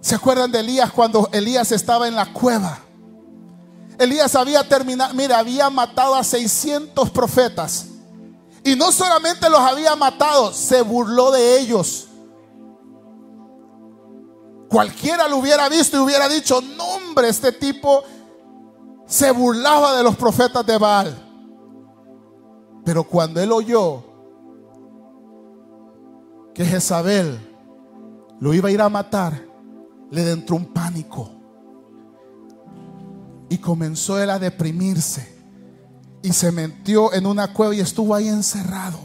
¿Se 0.00 0.14
acuerdan 0.14 0.50
de 0.50 0.60
Elías 0.60 0.90
cuando 0.92 1.28
Elías 1.30 1.72
estaba 1.72 2.08
en 2.08 2.14
la 2.14 2.32
cueva? 2.32 2.78
Elías 3.98 4.34
había 4.34 4.66
terminado, 4.66 5.12
mira, 5.12 5.38
había 5.38 5.68
matado 5.68 6.14
a 6.14 6.24
600 6.24 7.10
profetas. 7.10 7.88
Y 8.68 8.76
no 8.76 8.92
solamente 8.92 9.48
los 9.48 9.60
había 9.60 9.96
matado, 9.96 10.52
se 10.52 10.82
burló 10.82 11.30
de 11.30 11.58
ellos. 11.58 12.06
Cualquiera 14.68 15.26
lo 15.26 15.38
hubiera 15.38 15.70
visto 15.70 15.96
y 15.96 16.00
hubiera 16.00 16.28
dicho, 16.28 16.60
no 16.60 16.84
hombre, 16.84 17.30
este 17.30 17.50
tipo 17.50 18.02
se 19.06 19.30
burlaba 19.30 19.96
de 19.96 20.02
los 20.02 20.16
profetas 20.16 20.66
de 20.66 20.76
Baal. 20.76 21.16
Pero 22.84 23.04
cuando 23.04 23.40
él 23.40 23.50
oyó 23.52 24.04
que 26.54 26.66
Jezabel 26.66 27.40
lo 28.38 28.52
iba 28.52 28.68
a 28.68 28.72
ir 28.72 28.82
a 28.82 28.90
matar, 28.90 29.46
le 30.10 30.30
entró 30.30 30.56
un 30.56 30.66
pánico. 30.74 31.30
Y 33.48 33.56
comenzó 33.56 34.22
él 34.22 34.28
a 34.28 34.38
deprimirse. 34.38 35.37
Y 36.28 36.32
se 36.34 36.52
metió 36.52 37.10
en 37.14 37.24
una 37.24 37.54
cueva 37.54 37.74
y 37.74 37.80
estuvo 37.80 38.14
ahí 38.14 38.28
encerrado. 38.28 38.98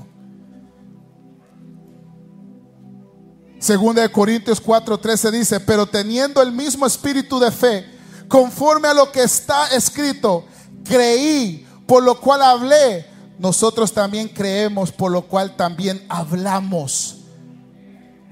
Segunda 3.59 4.01
de 4.01 4.11
Corintios 4.11 4.61
4:13 4.61 5.31
dice, 5.31 5.61
pero 5.61 5.85
teniendo 5.85 6.41
el 6.41 6.51
mismo 6.51 6.85
espíritu 6.85 7.39
de 7.39 7.49
fe, 7.49 7.85
conforme 8.27 8.89
a 8.89 8.93
lo 8.93 9.09
que 9.09 9.23
está 9.23 9.67
escrito, 9.67 10.43
creí, 10.83 11.65
por 11.87 12.03
lo 12.03 12.19
cual 12.19 12.41
hablé, 12.41 13.05
nosotros 13.39 13.93
también 13.93 14.27
creemos, 14.27 14.91
por 14.91 15.09
lo 15.09 15.21
cual 15.21 15.55
también 15.55 16.05
hablamos. 16.09 17.19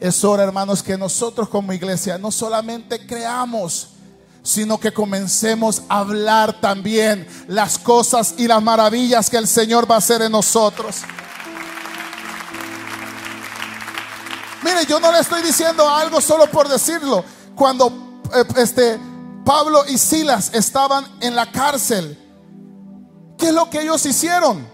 Es 0.02 0.22
hora, 0.26 0.44
hermanos, 0.44 0.84
que 0.84 0.98
nosotros 0.98 1.48
como 1.48 1.72
iglesia 1.72 2.18
no 2.18 2.30
solamente 2.30 3.08
creamos, 3.08 3.91
sino 4.44 4.80
que 4.80 4.92
comencemos 4.92 5.84
a 5.88 6.00
hablar 6.00 6.60
también 6.60 7.28
las 7.48 7.78
cosas 7.78 8.36
y 8.38 8.48
las 8.48 8.62
maravillas 8.62 9.30
que 9.30 9.38
el 9.38 9.48
Señor 9.48 9.90
va 9.90 9.96
a 9.96 10.00
hacer 10.00 10.22
en 10.22 10.32
nosotros. 10.32 10.98
Mire, 14.64 14.86
yo 14.88 15.00
no 15.00 15.12
le 15.12 15.20
estoy 15.20 15.42
diciendo 15.42 15.88
algo 15.90 16.22
solo 16.22 16.50
por 16.50 16.68
decirlo. 16.68 17.24
Cuando 17.56 18.22
eh, 18.34 18.44
este, 18.58 19.00
Pablo 19.46 19.84
y 19.88 19.98
Silas 19.98 20.52
estaban 20.54 21.06
en 21.20 21.36
la 21.36 21.52
cárcel, 21.52 22.18
¿qué 23.38 23.48
es 23.48 23.54
lo 23.54 23.70
que 23.70 23.82
ellos 23.82 24.06
hicieron? 24.06 24.68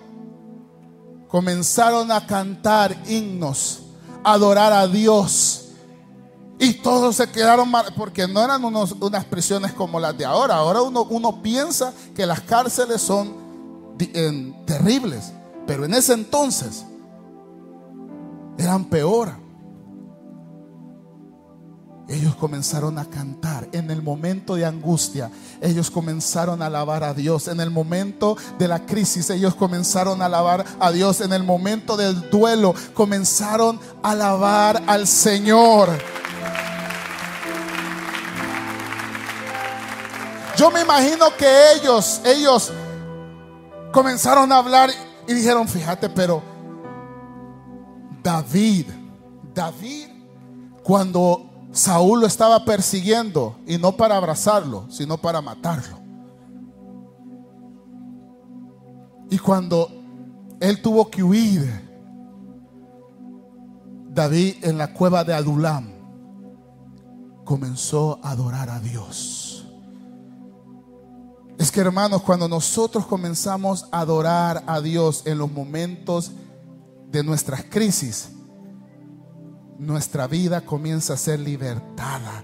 Comenzaron 1.27 2.11
a 2.11 2.25
cantar 2.25 2.95
himnos, 3.07 3.79
adorar 4.23 4.73
a 4.73 4.87
Dios. 4.87 5.66
Y 6.59 6.73
todos 6.75 7.17
se 7.17 7.29
quedaron 7.29 7.69
mal, 7.69 7.93
porque 7.95 8.27
no 8.27 8.43
eran 8.43 8.63
unas 8.63 9.25
prisiones 9.25 9.73
como 9.73 9.99
las 9.99 10.17
de 10.17 10.25
ahora. 10.25 10.55
Ahora 10.55 10.81
uno, 10.81 11.41
piensa 11.41 11.93
que 12.15 12.25
las 12.25 12.41
cárceles 12.41 13.01
son 13.01 13.35
terribles, 14.65 15.33
pero 15.67 15.85
en 15.85 15.93
ese 15.93 16.13
entonces 16.13 16.85
eran 18.57 18.85
peor 18.85 19.47
ellos 22.09 22.35
comenzaron 22.35 22.97
a 22.99 23.05
cantar. 23.05 23.67
En 23.73 23.91
el 23.91 24.01
momento 24.01 24.55
de 24.55 24.65
angustia, 24.65 25.29
ellos 25.61 25.91
comenzaron 25.91 26.61
a 26.61 26.67
alabar 26.67 27.03
a 27.03 27.13
Dios. 27.13 27.47
En 27.47 27.59
el 27.59 27.69
momento 27.69 28.37
de 28.57 28.67
la 28.67 28.85
crisis, 28.85 29.29
ellos 29.29 29.55
comenzaron 29.55 30.21
a 30.21 30.25
alabar 30.25 30.65
a 30.79 30.91
Dios. 30.91 31.21
En 31.21 31.33
el 31.33 31.43
momento 31.43 31.97
del 31.97 32.29
duelo, 32.29 32.73
comenzaron 32.93 33.79
a 34.01 34.11
alabar 34.11 34.83
al 34.87 35.05
Señor. 35.07 35.89
Yo 40.57 40.71
me 40.71 40.81
imagino 40.81 41.27
que 41.37 41.47
ellos, 41.75 42.19
ellos 42.25 42.71
comenzaron 43.91 44.51
a 44.51 44.57
hablar 44.57 44.89
y 45.27 45.33
dijeron, 45.33 45.67
fíjate, 45.67 46.09
pero 46.09 46.41
David, 48.23 48.87
David, 49.53 50.07
cuando 50.83 51.47
Saúl 51.71 52.21
lo 52.21 52.27
estaba 52.27 52.65
persiguiendo 52.65 53.55
y 53.67 53.77
no 53.77 53.91
para 53.91 54.17
abrazarlo, 54.17 54.87
sino 54.89 55.17
para 55.17 55.41
matarlo. 55.41 55.99
Y 59.29 59.37
cuando 59.37 59.89
él 60.59 60.81
tuvo 60.81 61.09
que 61.11 61.21
huir, 61.21 61.87
David 64.09 64.55
en 64.63 64.79
la 64.79 64.91
cueva 64.91 65.23
de 65.23 65.35
Adulam 65.35 65.91
comenzó 67.45 68.19
a 68.23 68.31
adorar 68.31 68.71
a 68.71 68.79
Dios. 68.79 69.46
Es 71.67 71.71
que 71.73 71.81
hermanos, 71.81 72.21
cuando 72.21 72.47
nosotros 72.47 73.05
comenzamos 73.05 73.87
a 73.91 73.99
adorar 73.99 74.63
a 74.67 74.79
Dios 74.79 75.23
en 75.25 75.37
los 75.37 75.51
momentos 75.51 76.31
de 77.11 77.21
nuestras 77.25 77.65
crisis, 77.65 78.29
nuestra 79.77 80.27
vida 80.27 80.61
comienza 80.61 81.15
a 81.15 81.17
ser 81.17 81.41
libertada, 81.41 82.41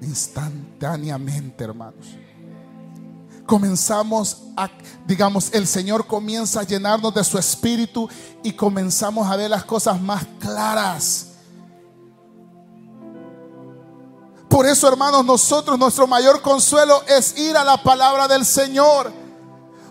instantáneamente, 0.00 1.62
hermanos. 1.62 2.04
Comenzamos 3.46 4.42
a, 4.56 4.68
digamos, 5.06 5.54
el 5.54 5.68
Señor 5.68 6.08
comienza 6.08 6.58
a 6.58 6.64
llenarnos 6.64 7.14
de 7.14 7.22
su 7.22 7.38
espíritu 7.38 8.08
y 8.42 8.54
comenzamos 8.54 9.30
a 9.30 9.36
ver 9.36 9.50
las 9.50 9.64
cosas 9.64 10.00
más 10.00 10.26
claras. 10.40 11.33
Por 14.54 14.68
eso, 14.68 14.86
hermanos, 14.86 15.24
nosotros, 15.24 15.76
nuestro 15.76 16.06
mayor 16.06 16.40
consuelo 16.40 17.02
es 17.08 17.36
ir 17.36 17.56
a 17.56 17.64
la 17.64 17.82
palabra 17.82 18.28
del 18.28 18.46
Señor. 18.46 19.10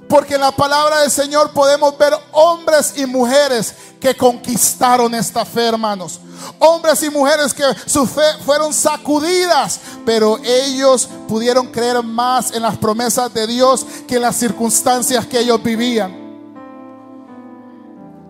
Porque 0.08 0.36
en 0.36 0.40
la 0.40 0.54
palabra 0.54 1.02
del 1.02 1.12
Señor 1.12 1.52
podemos 1.52 1.98
ver 1.98 2.14
hombres 2.32 2.94
y 2.96 3.06
mujeres 3.06 3.76
que 4.00 4.16
conquistaron 4.16 5.14
esta 5.16 5.44
fe, 5.44 5.68
hermanos. 5.68 6.18
Hombres 6.60 7.04
y 7.04 7.10
mujeres 7.10 7.54
que 7.54 7.66
su 7.86 8.08
fe 8.08 8.24
fueron 8.46 8.74
sacudidas, 8.74 9.82
pero 10.06 10.38
ellos 10.42 11.10
pudieron 11.28 11.68
creer 11.68 12.02
más 12.02 12.54
en 12.54 12.62
las 12.62 12.78
promesas 12.78 13.34
de 13.34 13.46
Dios 13.46 13.86
que 14.08 14.16
en 14.16 14.22
las 14.22 14.38
circunstancias 14.38 15.28
que 15.28 15.42
ellos 15.42 15.62
vivían. 15.62 16.16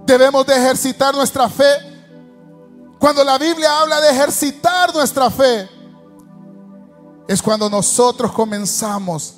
Debemos 0.07 0.47
de 0.47 0.55
ejercitar 0.55 1.13
nuestra 1.13 1.47
fe. 1.47 1.75
Cuando 2.97 3.23
la 3.23 3.37
Biblia 3.37 3.81
habla 3.81 4.01
de 4.01 4.09
ejercitar 4.09 4.91
nuestra 4.95 5.29
fe, 5.29 5.69
es 7.27 7.41
cuando 7.41 7.69
nosotros 7.69 8.31
comenzamos 8.31 9.35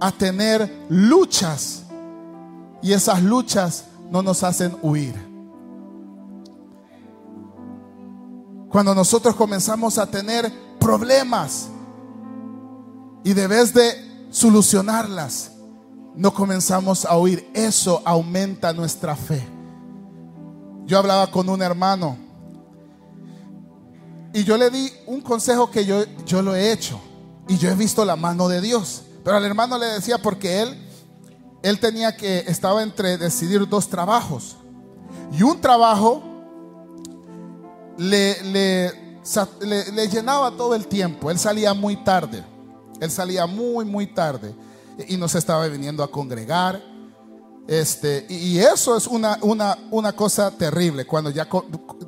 a 0.00 0.12
tener 0.12 0.86
luchas 0.88 1.82
y 2.80 2.92
esas 2.92 3.22
luchas 3.22 3.84
no 4.10 4.22
nos 4.22 4.42
hacen 4.42 4.76
huir. 4.82 5.14
Cuando 8.70 8.94
nosotros 8.94 9.34
comenzamos 9.34 9.98
a 9.98 10.06
tener 10.06 10.52
problemas 10.78 11.68
y 13.24 13.32
de 13.32 13.46
vez 13.46 13.74
de 13.74 14.28
solucionarlas, 14.30 15.52
no 16.14 16.34
comenzamos 16.34 17.04
a 17.04 17.16
huir. 17.16 17.50
Eso 17.54 18.02
aumenta 18.04 18.72
nuestra 18.72 19.16
fe. 19.16 19.46
Yo 20.84 20.98
hablaba 20.98 21.30
con 21.30 21.48
un 21.48 21.62
hermano 21.62 22.16
y 24.32 24.44
yo 24.44 24.56
le 24.56 24.70
di 24.70 24.90
un 25.06 25.20
consejo 25.20 25.70
que 25.70 25.84
yo, 25.84 26.04
yo 26.26 26.42
lo 26.42 26.54
he 26.54 26.72
hecho. 26.72 27.00
Y 27.48 27.56
yo 27.56 27.70
he 27.70 27.74
visto 27.74 28.04
la 28.04 28.14
mano 28.14 28.46
de 28.48 28.60
Dios. 28.60 29.02
Pero 29.24 29.36
al 29.36 29.44
hermano 29.44 29.78
le 29.78 29.86
decía 29.86 30.18
porque 30.18 30.60
él, 30.60 30.78
él 31.62 31.80
tenía 31.80 32.16
que, 32.16 32.40
estaba 32.46 32.82
entre 32.82 33.16
decidir 33.16 33.66
dos 33.66 33.88
trabajos. 33.88 34.56
Y 35.32 35.42
un 35.42 35.60
trabajo 35.60 36.22
le, 37.96 38.42
le, 38.44 40.08
llenaba 40.08 40.50
todo 40.52 40.74
el 40.74 40.86
tiempo. 40.86 41.30
Él 41.30 41.38
salía 41.38 41.72
muy 41.74 41.96
tarde. 42.04 42.44
Él 43.00 43.10
salía 43.10 43.46
muy, 43.46 43.84
muy 43.84 44.06
tarde. 44.06 44.54
Y 45.08 45.16
nos 45.16 45.34
estaba 45.34 45.66
viniendo 45.68 46.02
a 46.02 46.10
congregar. 46.10 46.82
Este, 47.66 48.26
y 48.28 48.58
eso 48.58 48.96
es 48.96 49.06
una, 49.06 49.38
una, 49.42 49.76
una 49.90 50.12
cosa 50.12 50.50
terrible 50.50 51.06
cuando 51.06 51.30
ya 51.30 51.48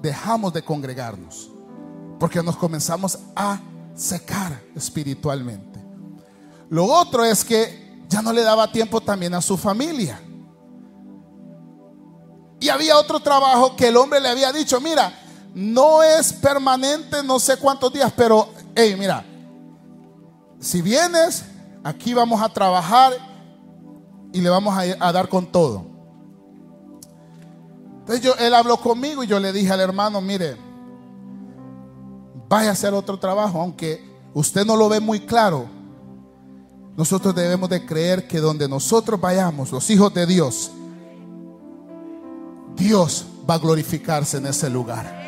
dejamos 0.00 0.52
de 0.52 0.62
congregarnos. 0.62 1.50
Porque 2.18 2.42
nos 2.42 2.56
comenzamos 2.56 3.18
a 3.34 3.60
secar 3.94 4.62
espiritualmente. 4.74 5.80
Lo 6.68 6.84
otro 6.86 7.24
es 7.24 7.44
que 7.44 8.04
ya 8.08 8.22
no 8.22 8.32
le 8.32 8.42
daba 8.42 8.70
tiempo 8.70 9.00
también 9.00 9.34
a 9.34 9.42
su 9.42 9.56
familia. 9.56 10.20
Y 12.60 12.68
había 12.68 12.98
otro 12.98 13.20
trabajo 13.20 13.74
que 13.74 13.88
el 13.88 13.96
hombre 13.96 14.20
le 14.20 14.28
había 14.28 14.52
dicho, 14.52 14.80
mira, 14.80 15.12
no 15.54 16.02
es 16.02 16.32
permanente, 16.32 17.22
no 17.24 17.38
sé 17.38 17.56
cuántos 17.56 17.92
días, 17.92 18.12
pero, 18.16 18.50
hey, 18.74 18.94
mira, 18.98 19.24
si 20.60 20.82
vienes, 20.82 21.44
aquí 21.82 22.12
vamos 22.12 22.40
a 22.42 22.48
trabajar 22.48 23.12
y 24.32 24.40
le 24.40 24.50
vamos 24.50 24.76
a, 24.76 25.12
dar 25.12 25.28
con 25.28 25.50
todo. 25.50 25.86
Entonces 28.00 28.20
yo, 28.20 28.34
él 28.38 28.54
habló 28.54 28.76
conmigo 28.76 29.24
y 29.24 29.26
yo 29.26 29.40
le 29.40 29.52
dije 29.52 29.72
al 29.72 29.80
hermano, 29.80 30.20
mire, 30.20 30.56
vaya 32.50 32.70
a 32.70 32.72
hacer 32.72 32.92
otro 32.92 33.16
trabajo, 33.16 33.60
aunque 33.60 34.04
usted 34.34 34.66
no 34.66 34.74
lo 34.74 34.88
ve 34.88 34.98
muy 34.98 35.20
claro. 35.20 35.66
Nosotros 36.96 37.32
debemos 37.32 37.70
de 37.70 37.86
creer 37.86 38.26
que 38.26 38.40
donde 38.40 38.68
nosotros 38.68 39.20
vayamos, 39.20 39.70
los 39.70 39.88
hijos 39.88 40.12
de 40.12 40.26
Dios, 40.26 40.72
Dios 42.74 43.24
va 43.48 43.54
a 43.54 43.58
glorificarse 43.58 44.38
en 44.38 44.46
ese 44.46 44.68
lugar. 44.68 45.20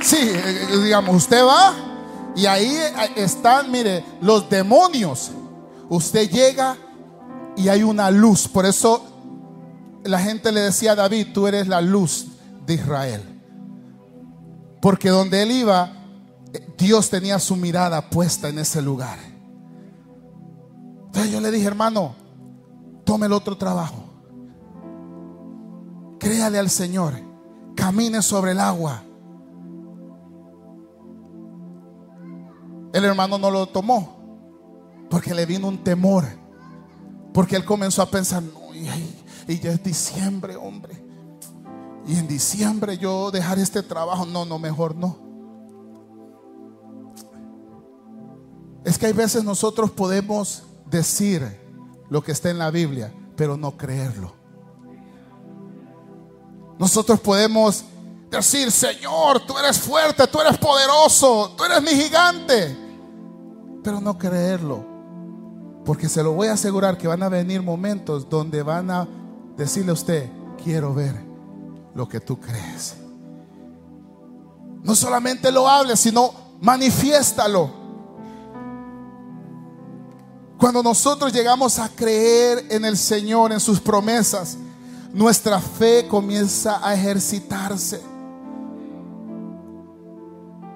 Sí, 0.00 0.18
eh, 0.20 0.68
digamos, 0.84 1.16
usted 1.16 1.44
va 1.44 1.74
y 2.36 2.46
ahí 2.46 2.78
están, 3.16 3.72
mire, 3.72 4.04
los 4.20 4.48
demonios. 4.48 5.32
Usted 5.88 6.30
llega 6.30 6.76
y 7.56 7.68
hay 7.68 7.82
una 7.82 8.08
luz. 8.08 8.46
Por 8.46 8.64
eso 8.64 9.17
la 10.04 10.18
gente 10.20 10.52
le 10.52 10.60
decía 10.60 10.92
a 10.92 10.96
David, 10.96 11.28
tú 11.32 11.46
eres 11.46 11.68
la 11.68 11.80
luz 11.80 12.28
de 12.66 12.74
Israel. 12.74 13.22
Porque 14.80 15.08
donde 15.08 15.42
él 15.42 15.50
iba, 15.50 15.92
Dios 16.76 17.10
tenía 17.10 17.38
su 17.38 17.56
mirada 17.56 18.08
puesta 18.10 18.48
en 18.48 18.58
ese 18.58 18.80
lugar. 18.80 19.18
Entonces 21.06 21.32
yo 21.32 21.40
le 21.40 21.50
dije, 21.50 21.66
hermano, 21.66 22.14
tome 23.04 23.26
el 23.26 23.32
otro 23.32 23.56
trabajo. 23.56 24.04
Créale 26.18 26.58
al 26.58 26.70
Señor. 26.70 27.14
Camine 27.74 28.22
sobre 28.22 28.52
el 28.52 28.60
agua. 28.60 29.02
El 32.92 33.04
hermano 33.04 33.38
no 33.38 33.50
lo 33.50 33.66
tomó 33.66 34.18
porque 35.10 35.34
le 35.34 35.46
vino 35.46 35.68
un 35.68 35.78
temor. 35.78 36.24
Porque 37.32 37.56
él 37.56 37.64
comenzó 37.64 38.02
a 38.02 38.10
pensar, 38.10 38.42
no, 38.42 38.74
y 38.74 38.88
ya 39.56 39.72
es 39.72 39.82
diciembre, 39.82 40.56
hombre. 40.56 41.02
Y 42.06 42.16
en 42.16 42.28
diciembre 42.28 42.98
yo 42.98 43.30
dejar 43.30 43.58
este 43.58 43.82
trabajo, 43.82 44.26
no, 44.26 44.44
no, 44.44 44.58
mejor 44.58 44.94
no. 44.94 45.18
Es 48.84 48.98
que 48.98 49.06
hay 49.06 49.12
veces 49.12 49.44
nosotros 49.44 49.90
podemos 49.90 50.64
decir 50.86 51.42
lo 52.08 52.22
que 52.22 52.32
está 52.32 52.50
en 52.50 52.58
la 52.58 52.70
Biblia, 52.70 53.12
pero 53.36 53.56
no 53.56 53.76
creerlo. 53.76 54.32
Nosotros 56.78 57.20
podemos 57.20 57.84
decir, 58.30 58.70
Señor, 58.70 59.40
tú 59.46 59.58
eres 59.58 59.78
fuerte, 59.78 60.26
tú 60.26 60.40
eres 60.40 60.56
poderoso, 60.58 61.54
tú 61.56 61.64
eres 61.64 61.82
mi 61.82 61.90
gigante, 61.90 62.76
pero 63.82 64.00
no 64.00 64.16
creerlo. 64.16 64.86
Porque 65.84 66.08
se 66.08 66.22
lo 66.22 66.32
voy 66.32 66.48
a 66.48 66.52
asegurar 66.52 66.96
que 66.96 67.08
van 67.08 67.22
a 67.22 67.28
venir 67.28 67.62
momentos 67.62 68.28
donde 68.28 68.62
van 68.62 68.90
a 68.90 69.08
decirle 69.58 69.90
a 69.90 69.94
usted, 69.94 70.30
quiero 70.62 70.94
ver 70.94 71.14
lo 71.94 72.08
que 72.08 72.20
tú 72.20 72.38
crees. 72.40 72.94
No 74.82 74.94
solamente 74.94 75.50
lo 75.50 75.68
hables, 75.68 75.98
sino 75.98 76.32
manifiéstalo. 76.60 77.68
Cuando 80.56 80.82
nosotros 80.82 81.32
llegamos 81.32 81.78
a 81.78 81.88
creer 81.88 82.66
en 82.70 82.84
el 82.84 82.96
Señor, 82.96 83.52
en 83.52 83.60
sus 83.60 83.80
promesas, 83.80 84.56
nuestra 85.12 85.60
fe 85.60 86.06
comienza 86.08 86.80
a 86.86 86.94
ejercitarse. 86.94 88.00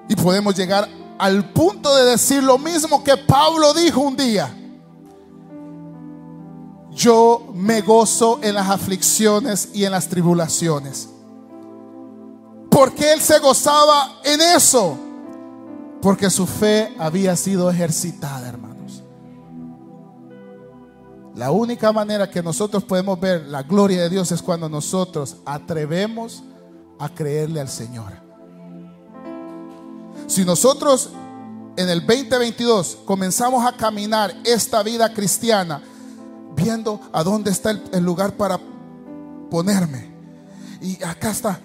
Y 0.09 0.17
podemos 0.17 0.57
llegar 0.57 0.89
al 1.19 1.53
punto 1.53 1.95
de 1.97 2.11
decir 2.11 2.43
lo 2.43 2.59
mismo 2.59 3.05
que 3.05 3.17
Pablo 3.17 3.73
dijo 3.75 4.01
un 4.01 4.17
día 4.17 4.57
yo 6.95 7.51
me 7.55 7.81
gozo 7.81 8.41
en 8.43 8.55
las 8.55 8.69
aflicciones 8.69 9.71
y 9.73 9.85
en 9.85 9.93
las 9.93 10.09
tribulaciones. 10.09 11.09
Porque 12.71 13.13
él 13.13 13.21
se 13.21 13.39
gozaba 13.39 14.21
en 14.25 14.41
eso? 14.41 14.97
Porque 16.01 16.31
su 16.31 16.47
fe 16.47 16.95
había 16.99 17.37
sido 17.37 17.71
ejercitada, 17.71 18.49
hermanos. 18.49 19.03
La 21.35 21.51
única 21.51 21.93
manera 21.93 22.31
que 22.31 22.43
nosotros 22.43 22.85
podemos 22.85 23.19
ver 23.19 23.47
la 23.47 23.63
gloria 23.63 24.03
de 24.03 24.11
Dios 24.11 24.33
es 24.33 24.43
cuando 24.43 24.69
nosotros 24.69 25.37
atrevemos 25.47 26.43
a 26.99 27.09
creerle 27.09 27.61
al 27.61 27.69
Señor. 27.69 28.13
Si 30.27 30.45
nosotros 30.45 31.11
en 31.77 31.89
el 31.89 32.01
2022 32.07 32.99
comenzamos 33.05 33.67
a 33.67 33.77
caminar 33.77 34.35
esta 34.45 34.83
vida 34.83 35.13
cristiana, 35.13 35.83
viendo 36.63 37.01
a 37.13 37.23
dónde 37.23 37.51
está 37.51 37.71
el, 37.71 38.05
lugar 38.05 38.37
para 38.37 38.59
ponerme. 39.51 40.11
Y 40.81 41.03
acá 41.03 41.31
está. 41.31 41.61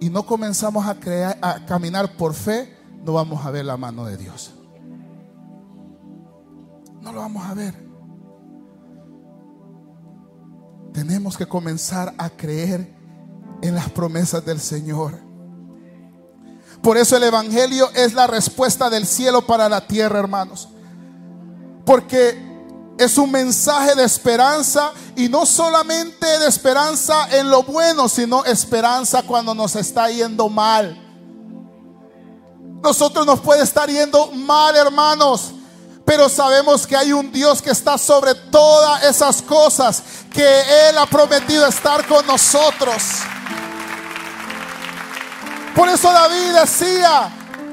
Y 0.00 0.10
no 0.10 0.24
comenzamos 0.24 0.86
a, 0.86 0.94
crear, 0.94 1.38
a 1.42 1.64
caminar 1.66 2.16
por 2.16 2.34
fe, 2.34 2.76
no 3.04 3.14
vamos 3.14 3.44
a 3.44 3.50
ver 3.50 3.64
la 3.64 3.76
mano 3.76 4.04
de 4.04 4.16
Dios. 4.16 4.52
No 7.00 7.12
lo 7.12 7.20
vamos 7.20 7.44
a 7.46 7.54
ver. 7.54 7.88
Tenemos 10.92 11.36
que 11.36 11.46
comenzar 11.46 12.14
a 12.18 12.30
creer 12.30 12.94
en 13.62 13.74
las 13.74 13.90
promesas 13.90 14.44
del 14.44 14.60
Señor. 14.60 15.18
Por 16.82 16.96
eso 16.96 17.16
el 17.16 17.24
Evangelio 17.24 17.90
es 17.94 18.14
la 18.14 18.26
respuesta 18.26 18.88
del 18.88 19.06
cielo 19.06 19.46
para 19.46 19.68
la 19.68 19.86
tierra, 19.86 20.18
hermanos. 20.18 20.68
Porque 21.84 22.47
es 22.98 23.16
un 23.16 23.30
mensaje 23.30 23.94
de 23.94 24.04
esperanza 24.04 24.92
y 25.14 25.28
no 25.28 25.46
solamente 25.46 26.26
de 26.38 26.48
esperanza 26.48 27.28
en 27.30 27.48
lo 27.48 27.62
bueno, 27.62 28.08
sino 28.08 28.44
esperanza 28.44 29.22
cuando 29.22 29.54
nos 29.54 29.76
está 29.76 30.10
yendo 30.10 30.48
mal. 30.48 31.04
Nosotros 32.82 33.24
nos 33.24 33.40
puede 33.40 33.62
estar 33.62 33.88
yendo 33.88 34.32
mal, 34.32 34.74
hermanos, 34.76 35.52
pero 36.04 36.28
sabemos 36.28 36.86
que 36.86 36.96
hay 36.96 37.12
un 37.12 37.30
Dios 37.30 37.62
que 37.62 37.70
está 37.70 37.98
sobre 37.98 38.34
todas 38.34 39.04
esas 39.04 39.42
cosas, 39.42 40.02
que 40.32 40.88
Él 40.88 40.98
ha 40.98 41.06
prometido 41.06 41.66
estar 41.66 42.06
con 42.06 42.26
nosotros. 42.26 43.02
Por 45.74 45.88
eso 45.88 46.12
David 46.12 46.54
decía, 46.60 47.30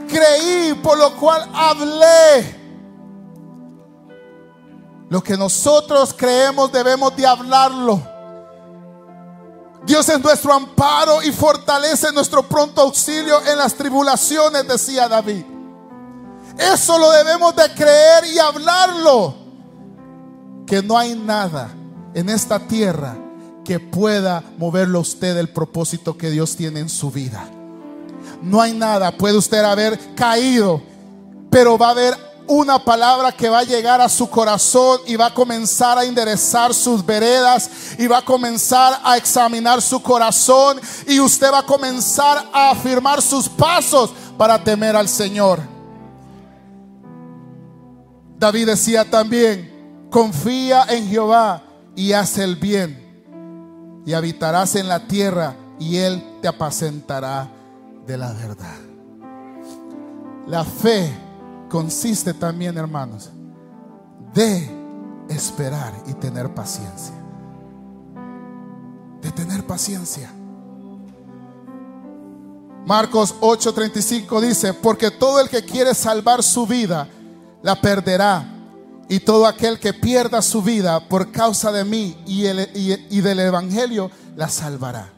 creí, 0.08 0.74
por 0.84 0.98
lo 0.98 1.16
cual 1.16 1.50
hablé. 1.54 2.55
Lo 5.10 5.22
que 5.22 5.38
nosotros 5.38 6.14
creemos 6.18 6.72
debemos 6.72 7.16
de 7.16 7.26
hablarlo. 7.26 8.02
Dios 9.86 10.10
es 10.10 10.20
nuestro 10.20 10.52
amparo 10.52 11.22
y 11.22 11.32
fortalece 11.32 12.12
nuestro 12.12 12.42
pronto 12.44 12.82
auxilio 12.82 13.40
en 13.46 13.58
las 13.58 13.76
tribulaciones, 13.76 14.68
decía 14.68 15.08
David. 15.08 15.46
Eso 16.58 16.98
lo 16.98 17.12
debemos 17.12 17.56
de 17.56 17.72
creer 17.74 18.26
y 18.34 18.40
hablarlo. 18.40 19.36
Que 20.66 20.82
no 20.82 20.98
hay 20.98 21.14
nada 21.14 21.70
en 22.16 22.30
esta 22.30 22.60
tierra 22.60 23.16
que 23.64 23.80
pueda 23.80 24.44
moverlo 24.58 25.00
a 25.00 25.02
usted 25.02 25.36
del 25.36 25.50
propósito 25.50 26.18
que 26.18 26.32
Dios 26.32 26.56
tiene 26.56 26.80
en 26.80 26.90
su 26.90 27.12
vida. 27.12 27.48
No 28.42 28.62
hay 28.62 28.74
nada. 28.74 29.16
Puede 29.16 29.38
usted 29.38 29.64
haber 29.64 30.16
caído, 30.16 30.82
pero 31.52 31.78
va 31.78 31.88
a 31.88 31.92
haber 31.92 32.25
una 32.48 32.80
palabra 32.80 33.32
que 33.32 33.50
va 33.50 33.60
a 33.60 33.64
llegar 33.64 34.02
a 34.02 34.10
su 34.10 34.30
corazón 34.30 35.00
y 35.08 35.16
va 35.16 35.28
a 35.28 35.34
comenzar 35.34 35.98
a 35.98 36.06
enderezar 36.06 36.74
sus 36.74 37.06
veredas 37.06 37.70
y 37.98 38.08
va 38.08 38.20
a 38.20 38.26
comenzar 38.26 39.00
a 39.04 39.18
examinar 39.18 39.82
su 39.82 40.02
corazón 40.02 40.80
y 41.08 41.20
usted 41.20 41.52
va 41.52 41.60
a 41.60 41.66
comenzar 41.66 42.50
a 42.54 42.72
afirmar 42.72 43.22
sus 43.22 43.50
pasos 43.50 44.12
para 44.38 44.64
temer 44.64 44.96
al 44.96 45.10
Señor. 45.10 45.60
David 48.38 48.68
decía 48.68 49.10
también, 49.10 50.08
confía 50.12 50.86
en 50.90 51.08
Jehová 51.08 51.64
y 51.96 52.14
haz 52.14 52.38
el 52.38 52.56
bien 52.58 54.04
y 54.06 54.14
habitarás 54.14 54.76
en 54.76 54.88
la 54.88 55.08
tierra 55.08 55.56
y 55.80 55.98
él 55.98 56.24
te 56.42 56.48
apacentará 56.48 57.50
de 58.06 58.18
la 58.18 58.34
verdad. 58.34 58.76
La 60.48 60.64
fe 60.64 61.25
consiste 61.76 62.34
también, 62.34 62.78
hermanos, 62.78 63.32
de 64.34 64.66
esperar 65.28 65.94
y 66.08 66.14
tener 66.14 66.54
paciencia. 66.54 67.14
De 69.22 69.30
tener 69.34 69.68
paciencia. 69.68 70.32
Marcos 72.86 73.36
8:35 73.42 74.40
dice, 74.40 74.74
porque 74.74 75.12
todo 75.12 75.42
el 75.42 75.50
que 75.50 75.66
quiere 75.66 75.94
salvar 75.94 76.44
su 76.44 76.66
vida, 76.66 77.10
la 77.62 77.82
perderá. 77.82 78.54
Y 79.10 79.20
todo 79.20 79.46
aquel 79.46 79.78
que 79.78 79.92
pierda 79.92 80.42
su 80.42 80.62
vida 80.62 81.10
por 81.10 81.30
causa 81.30 81.74
de 81.74 81.84
mí 81.84 82.16
y, 82.26 82.48
y 82.48 83.20
del 83.20 83.40
Evangelio, 83.42 84.10
la 84.38 84.48
salvará. 84.48 85.12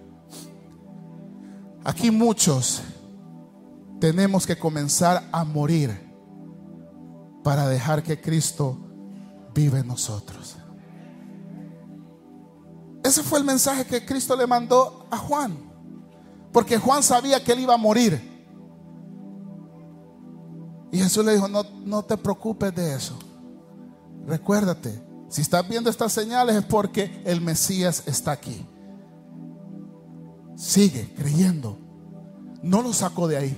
Aquí 1.84 2.10
muchos 2.10 2.82
tenemos 4.00 4.48
que 4.48 4.58
comenzar 4.58 5.30
a 5.32 5.44
morir 5.44 6.07
para 7.48 7.66
dejar 7.66 8.04
que 8.04 8.20
Cristo 8.20 8.78
vive 9.54 9.80
en 9.80 9.88
nosotros. 9.88 10.58
Ese 13.02 13.24
fue 13.24 13.40
el 13.40 13.46
mensaje 13.46 13.86
que 13.86 14.06
Cristo 14.06 14.36
le 14.36 14.46
mandó 14.46 15.08
a 15.10 15.18
Juan. 15.18 15.58
Porque 16.52 16.78
Juan 16.78 17.02
sabía 17.02 17.42
que 17.42 17.54
él 17.54 17.62
iba 17.62 17.74
a 17.74 17.78
morir. 17.78 18.22
Y 20.92 20.98
Jesús 20.98 21.24
le 21.24 21.36
dijo, 21.36 21.48
no, 21.48 21.64
no 21.86 22.04
te 22.04 22.18
preocupes 22.18 22.76
de 22.76 22.94
eso. 22.94 23.18
Recuérdate, 24.26 25.02
si 25.30 25.42
estás 25.42 25.66
viendo 25.70 25.90
estas 25.90 26.12
señales 26.12 26.54
es 26.54 26.66
porque 26.66 27.22
el 27.24 27.40
Mesías 27.40 28.04
está 28.08 28.34
aquí. 28.34 28.68
Sigue 30.58 31.14
creyendo. 31.16 31.80
No 32.62 32.82
lo 32.82 32.92
sacó 32.92 33.26
de 33.26 33.38
ahí. 33.38 33.58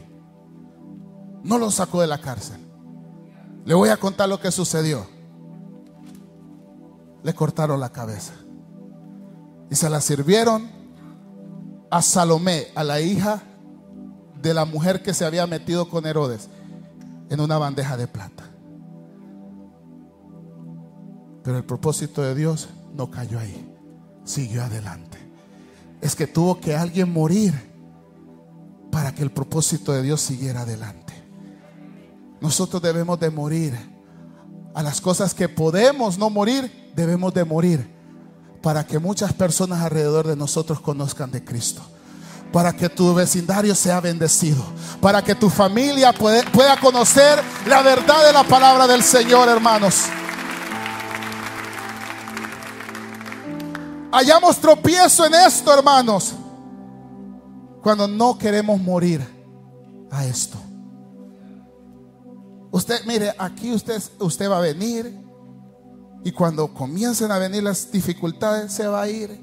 No 1.41 1.57
lo 1.57 1.71
sacó 1.71 2.01
de 2.01 2.07
la 2.07 2.21
cárcel. 2.21 2.68
Le 3.69 3.75
voy 3.75 3.89
a 3.89 3.97
contar 3.97 4.27
lo 4.27 4.39
que 4.39 4.49
sucedió. 4.49 5.05
Le 7.21 7.35
cortaron 7.35 7.79
la 7.79 7.91
cabeza. 7.91 8.33
Y 9.69 9.75
se 9.75 9.87
la 9.91 10.01
sirvieron 10.01 10.67
a 11.91 12.01
Salomé, 12.01 12.69
a 12.73 12.83
la 12.83 12.99
hija 12.99 13.43
de 14.41 14.55
la 14.55 14.65
mujer 14.65 15.03
que 15.03 15.13
se 15.13 15.23
había 15.23 15.45
metido 15.45 15.87
con 15.87 16.07
Herodes, 16.07 16.49
en 17.29 17.39
una 17.41 17.59
bandeja 17.59 17.95
de 17.95 18.07
plata. 18.07 18.43
Pero 21.43 21.55
el 21.55 21.63
propósito 21.63 22.23
de 22.23 22.33
Dios 22.33 22.69
no 22.95 23.11
cayó 23.11 23.37
ahí, 23.37 23.71
siguió 24.23 24.63
adelante. 24.63 25.19
Es 26.01 26.15
que 26.15 26.25
tuvo 26.25 26.59
que 26.59 26.75
alguien 26.75 27.13
morir 27.13 27.53
para 28.91 29.13
que 29.13 29.21
el 29.21 29.29
propósito 29.29 29.91
de 29.91 30.01
Dios 30.01 30.21
siguiera 30.21 30.61
adelante. 30.61 31.08
Nosotros 32.41 32.81
debemos 32.81 33.19
de 33.19 33.29
morir 33.29 33.77
a 34.73 34.83
las 34.83 35.01
cosas 35.01 35.33
que 35.33 35.49
podemos 35.49 36.17
no 36.17 36.29
morir, 36.29 36.91
debemos 36.95 37.33
de 37.33 37.43
morir 37.43 37.99
para 38.61 38.85
que 38.85 38.99
muchas 38.99 39.33
personas 39.33 39.81
alrededor 39.81 40.27
de 40.27 40.35
nosotros 40.35 40.79
conozcan 40.79 41.31
de 41.31 41.43
Cristo. 41.43 41.81
Para 42.51 42.73
que 42.73 42.89
tu 42.89 43.13
vecindario 43.13 43.75
sea 43.75 43.99
bendecido. 43.99 44.63
Para 45.01 45.23
que 45.23 45.35
tu 45.35 45.49
familia 45.49 46.11
pueda 46.13 46.79
conocer 46.79 47.39
la 47.67 47.81
verdad 47.81 48.25
de 48.25 48.33
la 48.33 48.43
palabra 48.43 48.87
del 48.87 49.03
Señor, 49.03 49.47
hermanos. 49.47 50.05
Hallamos 54.11 54.57
tropiezo 54.57 55.25
en 55.25 55.35
esto, 55.35 55.71
hermanos. 55.73 56.33
Cuando 57.83 58.07
no 58.07 58.37
queremos 58.37 58.81
morir 58.81 59.25
a 60.09 60.25
esto. 60.25 60.57
Usted, 62.71 63.05
mire, 63.05 63.33
aquí 63.37 63.73
usted, 63.73 64.01
usted 64.19 64.49
va 64.49 64.57
a 64.57 64.61
venir 64.61 65.19
y 66.23 66.31
cuando 66.31 66.73
comiencen 66.73 67.31
a 67.31 67.39
venir 67.39 67.63
las 67.63 67.91
dificultades 67.91 68.71
se 68.71 68.87
va 68.87 69.01
a 69.01 69.09
ir 69.09 69.39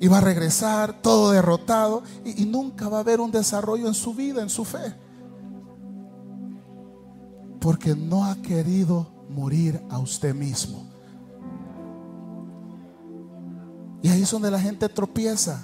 y 0.00 0.08
va 0.08 0.18
a 0.18 0.22
regresar 0.22 1.02
todo 1.02 1.32
derrotado 1.32 2.02
y, 2.24 2.42
y 2.42 2.46
nunca 2.46 2.88
va 2.88 2.98
a 2.98 3.00
haber 3.00 3.20
un 3.20 3.30
desarrollo 3.30 3.88
en 3.88 3.94
su 3.94 4.14
vida, 4.14 4.42
en 4.42 4.48
su 4.48 4.64
fe. 4.64 4.94
Porque 7.60 7.94
no 7.94 8.24
ha 8.24 8.36
querido 8.36 9.08
morir 9.28 9.82
a 9.90 9.98
usted 9.98 10.34
mismo. 10.34 10.86
Y 14.02 14.08
ahí 14.08 14.22
es 14.22 14.30
donde 14.30 14.50
la 14.50 14.60
gente 14.60 14.88
tropieza. 14.88 15.60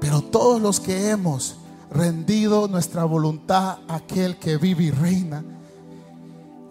Pero 0.00 0.20
todos 0.20 0.60
los 0.60 0.80
que 0.80 1.10
hemos 1.10 1.61
rendido 1.92 2.68
nuestra 2.68 3.04
voluntad 3.04 3.78
a 3.86 3.96
aquel 3.96 4.38
que 4.38 4.56
vive 4.56 4.84
y 4.84 4.90
reina, 4.90 5.44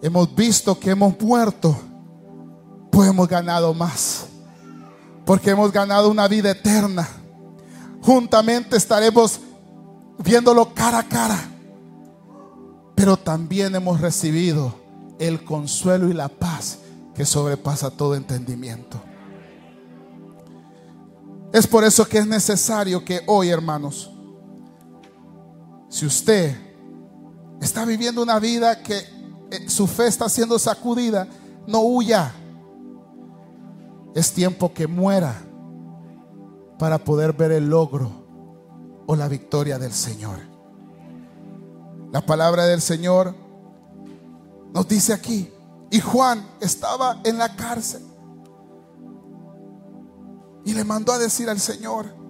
hemos 0.02 0.34
visto 0.34 0.78
que 0.78 0.90
hemos 0.90 1.18
muerto, 1.20 1.76
pues 2.90 3.08
hemos 3.08 3.28
ganado 3.28 3.72
más. 3.72 4.26
Porque 5.24 5.50
hemos 5.50 5.70
ganado 5.70 6.10
una 6.10 6.26
vida 6.26 6.50
eterna. 6.50 7.08
Juntamente 8.02 8.76
estaremos 8.76 9.40
viéndolo 10.18 10.74
cara 10.74 10.98
a 10.98 11.08
cara. 11.08 11.38
Pero 12.96 13.16
también 13.16 13.74
hemos 13.74 14.00
recibido 14.00 14.74
el 15.20 15.44
consuelo 15.44 16.08
y 16.08 16.12
la 16.12 16.28
paz 16.28 16.78
que 17.14 17.24
sobrepasa 17.24 17.90
todo 17.90 18.16
entendimiento. 18.16 19.00
Es 21.52 21.66
por 21.66 21.84
eso 21.84 22.04
que 22.06 22.18
es 22.18 22.26
necesario 22.26 23.04
que 23.04 23.22
hoy, 23.26 23.50
hermanos, 23.50 24.11
si 25.92 26.06
usted 26.06 26.56
está 27.60 27.84
viviendo 27.84 28.22
una 28.22 28.38
vida 28.38 28.82
que 28.82 28.96
eh, 29.50 29.68
su 29.68 29.86
fe 29.86 30.06
está 30.06 30.26
siendo 30.30 30.58
sacudida, 30.58 31.28
no 31.66 31.80
huya. 31.80 32.32
Es 34.14 34.32
tiempo 34.32 34.72
que 34.72 34.86
muera 34.86 35.34
para 36.78 36.96
poder 36.96 37.34
ver 37.34 37.52
el 37.52 37.68
logro 37.68 38.10
o 39.06 39.14
la 39.14 39.28
victoria 39.28 39.78
del 39.78 39.92
Señor. 39.92 40.38
La 42.10 42.24
palabra 42.24 42.64
del 42.64 42.80
Señor 42.80 43.34
nos 44.72 44.88
dice 44.88 45.12
aquí, 45.12 45.52
y 45.90 46.00
Juan 46.00 46.42
estaba 46.62 47.20
en 47.22 47.36
la 47.36 47.54
cárcel 47.54 48.02
y 50.64 50.72
le 50.72 50.84
mandó 50.84 51.12
a 51.12 51.18
decir 51.18 51.50
al 51.50 51.60
Señor, 51.60 52.21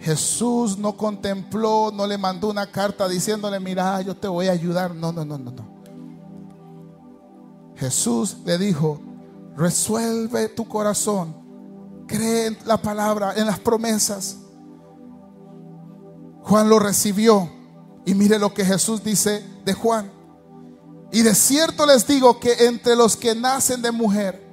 Jesús 0.00 0.78
no 0.78 0.96
contempló, 0.96 1.90
no 1.92 2.06
le 2.06 2.18
mandó 2.18 2.48
una 2.50 2.70
carta 2.70 3.08
diciéndole, 3.08 3.58
mira, 3.58 4.00
yo 4.02 4.16
te 4.16 4.28
voy 4.28 4.48
a 4.48 4.52
ayudar. 4.52 4.94
No, 4.94 5.12
no, 5.12 5.24
no, 5.24 5.38
no, 5.38 5.50
no. 5.50 5.78
Jesús 7.74 8.38
le 8.44 8.58
dijo, 8.58 9.00
resuelve 9.56 10.48
tu 10.48 10.66
corazón, 10.68 11.34
cree 12.06 12.46
en 12.46 12.58
la 12.64 12.80
palabra, 12.80 13.34
en 13.36 13.46
las 13.46 13.58
promesas. 13.58 14.38
Juan 16.42 16.68
lo 16.68 16.78
recibió 16.78 17.48
y 18.04 18.14
mire 18.14 18.38
lo 18.38 18.54
que 18.54 18.64
Jesús 18.64 19.02
dice 19.02 19.44
de 19.64 19.74
Juan. 19.74 20.10
Y 21.10 21.22
de 21.22 21.34
cierto 21.34 21.86
les 21.86 22.06
digo 22.06 22.38
que 22.38 22.66
entre 22.66 22.94
los 22.94 23.16
que 23.16 23.34
nacen 23.34 23.82
de 23.82 23.90
mujer 23.90 24.46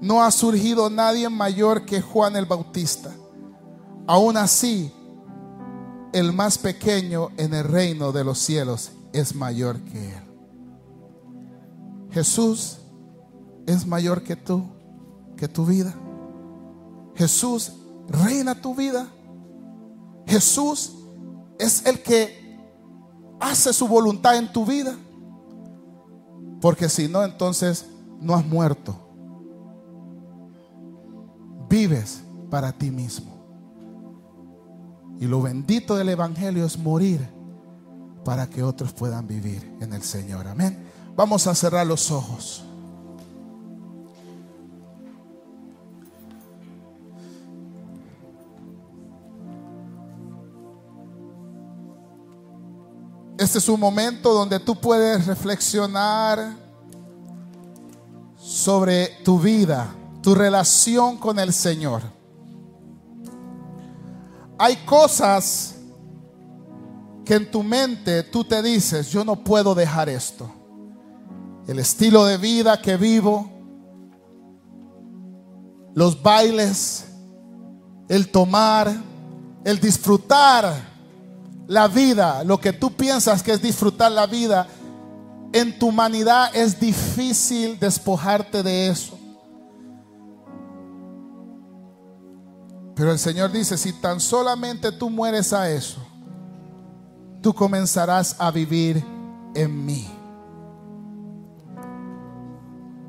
no 0.00 0.22
ha 0.22 0.30
surgido 0.30 0.90
nadie 0.90 1.28
mayor 1.28 1.84
que 1.84 2.00
Juan 2.00 2.36
el 2.36 2.46
Bautista. 2.46 3.12
Aún 4.06 4.36
así, 4.36 4.92
el 6.12 6.32
más 6.32 6.58
pequeño 6.58 7.30
en 7.36 7.54
el 7.54 7.64
reino 7.64 8.12
de 8.12 8.24
los 8.24 8.38
cielos 8.38 8.92
es 9.12 9.34
mayor 9.34 9.80
que 9.80 10.16
él. 10.16 10.22
Jesús 12.10 12.78
es 13.66 13.86
mayor 13.86 14.22
que 14.22 14.36
tú, 14.36 14.64
que 15.36 15.48
tu 15.48 15.64
vida. 15.64 15.94
Jesús 17.14 17.72
reina 18.08 18.54
tu 18.54 18.74
vida. 18.74 19.06
Jesús 20.26 20.92
es 21.58 21.84
el 21.86 22.02
que 22.02 22.58
hace 23.40 23.72
su 23.72 23.88
voluntad 23.88 24.36
en 24.36 24.52
tu 24.52 24.66
vida. 24.66 24.94
Porque 26.60 26.88
si 26.88 27.08
no, 27.08 27.24
entonces 27.24 27.86
no 28.20 28.34
has 28.34 28.44
muerto. 28.44 28.94
Vives 31.68 32.22
para 32.50 32.72
ti 32.72 32.90
mismo. 32.90 33.31
Y 35.22 35.28
lo 35.28 35.40
bendito 35.40 35.94
del 35.94 36.08
Evangelio 36.08 36.66
es 36.66 36.76
morir 36.76 37.24
para 38.24 38.48
que 38.48 38.64
otros 38.64 38.92
puedan 38.92 39.28
vivir 39.28 39.72
en 39.80 39.92
el 39.92 40.02
Señor. 40.02 40.48
Amén. 40.48 40.84
Vamos 41.14 41.46
a 41.46 41.54
cerrar 41.54 41.86
los 41.86 42.10
ojos. 42.10 42.64
Este 53.38 53.58
es 53.58 53.68
un 53.68 53.78
momento 53.78 54.34
donde 54.34 54.58
tú 54.58 54.74
puedes 54.74 55.24
reflexionar 55.24 56.56
sobre 58.36 59.06
tu 59.22 59.38
vida, 59.38 59.94
tu 60.20 60.34
relación 60.34 61.16
con 61.16 61.38
el 61.38 61.52
Señor. 61.52 62.21
Hay 64.64 64.76
cosas 64.86 65.74
que 67.24 67.34
en 67.34 67.50
tu 67.50 67.64
mente 67.64 68.22
tú 68.22 68.44
te 68.44 68.62
dices, 68.62 69.10
yo 69.10 69.24
no 69.24 69.42
puedo 69.42 69.74
dejar 69.74 70.08
esto. 70.08 70.48
El 71.66 71.80
estilo 71.80 72.24
de 72.26 72.36
vida 72.36 72.80
que 72.80 72.96
vivo, 72.96 73.50
los 75.96 76.22
bailes, 76.22 77.06
el 78.08 78.28
tomar, 78.28 78.94
el 79.64 79.80
disfrutar 79.80 80.72
la 81.66 81.88
vida, 81.88 82.44
lo 82.44 82.60
que 82.60 82.72
tú 82.72 82.92
piensas 82.92 83.42
que 83.42 83.54
es 83.54 83.60
disfrutar 83.60 84.12
la 84.12 84.26
vida, 84.26 84.68
en 85.52 85.76
tu 85.76 85.88
humanidad 85.88 86.54
es 86.54 86.78
difícil 86.78 87.80
despojarte 87.80 88.62
de 88.62 88.86
eso. 88.90 89.18
Pero 92.94 93.10
el 93.10 93.18
Señor 93.18 93.50
dice, 93.50 93.76
si 93.76 93.92
tan 93.92 94.20
solamente 94.20 94.92
tú 94.92 95.08
mueres 95.08 95.52
a 95.52 95.70
eso, 95.70 96.00
tú 97.40 97.54
comenzarás 97.54 98.36
a 98.38 98.50
vivir 98.50 99.02
en 99.54 99.86
mí. 99.86 100.10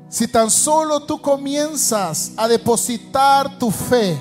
Si 0.08 0.28
tan 0.28 0.50
solo 0.50 1.00
tú 1.00 1.20
comienzas 1.20 2.32
a 2.36 2.46
depositar 2.46 3.58
tu 3.58 3.70
fe 3.70 4.18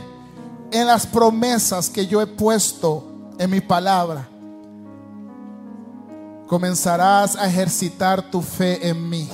en 0.71 0.87
las 0.87 1.05
promesas 1.05 1.89
que 1.89 2.07
yo 2.07 2.21
he 2.21 2.27
puesto 2.27 3.03
en 3.37 3.49
mi 3.49 3.61
palabra, 3.61 4.27
comenzarás 6.47 7.35
a 7.35 7.47
ejercitar 7.47 8.29
tu 8.29 8.41
fe 8.41 8.87
en 8.87 9.09
mí. 9.09 9.29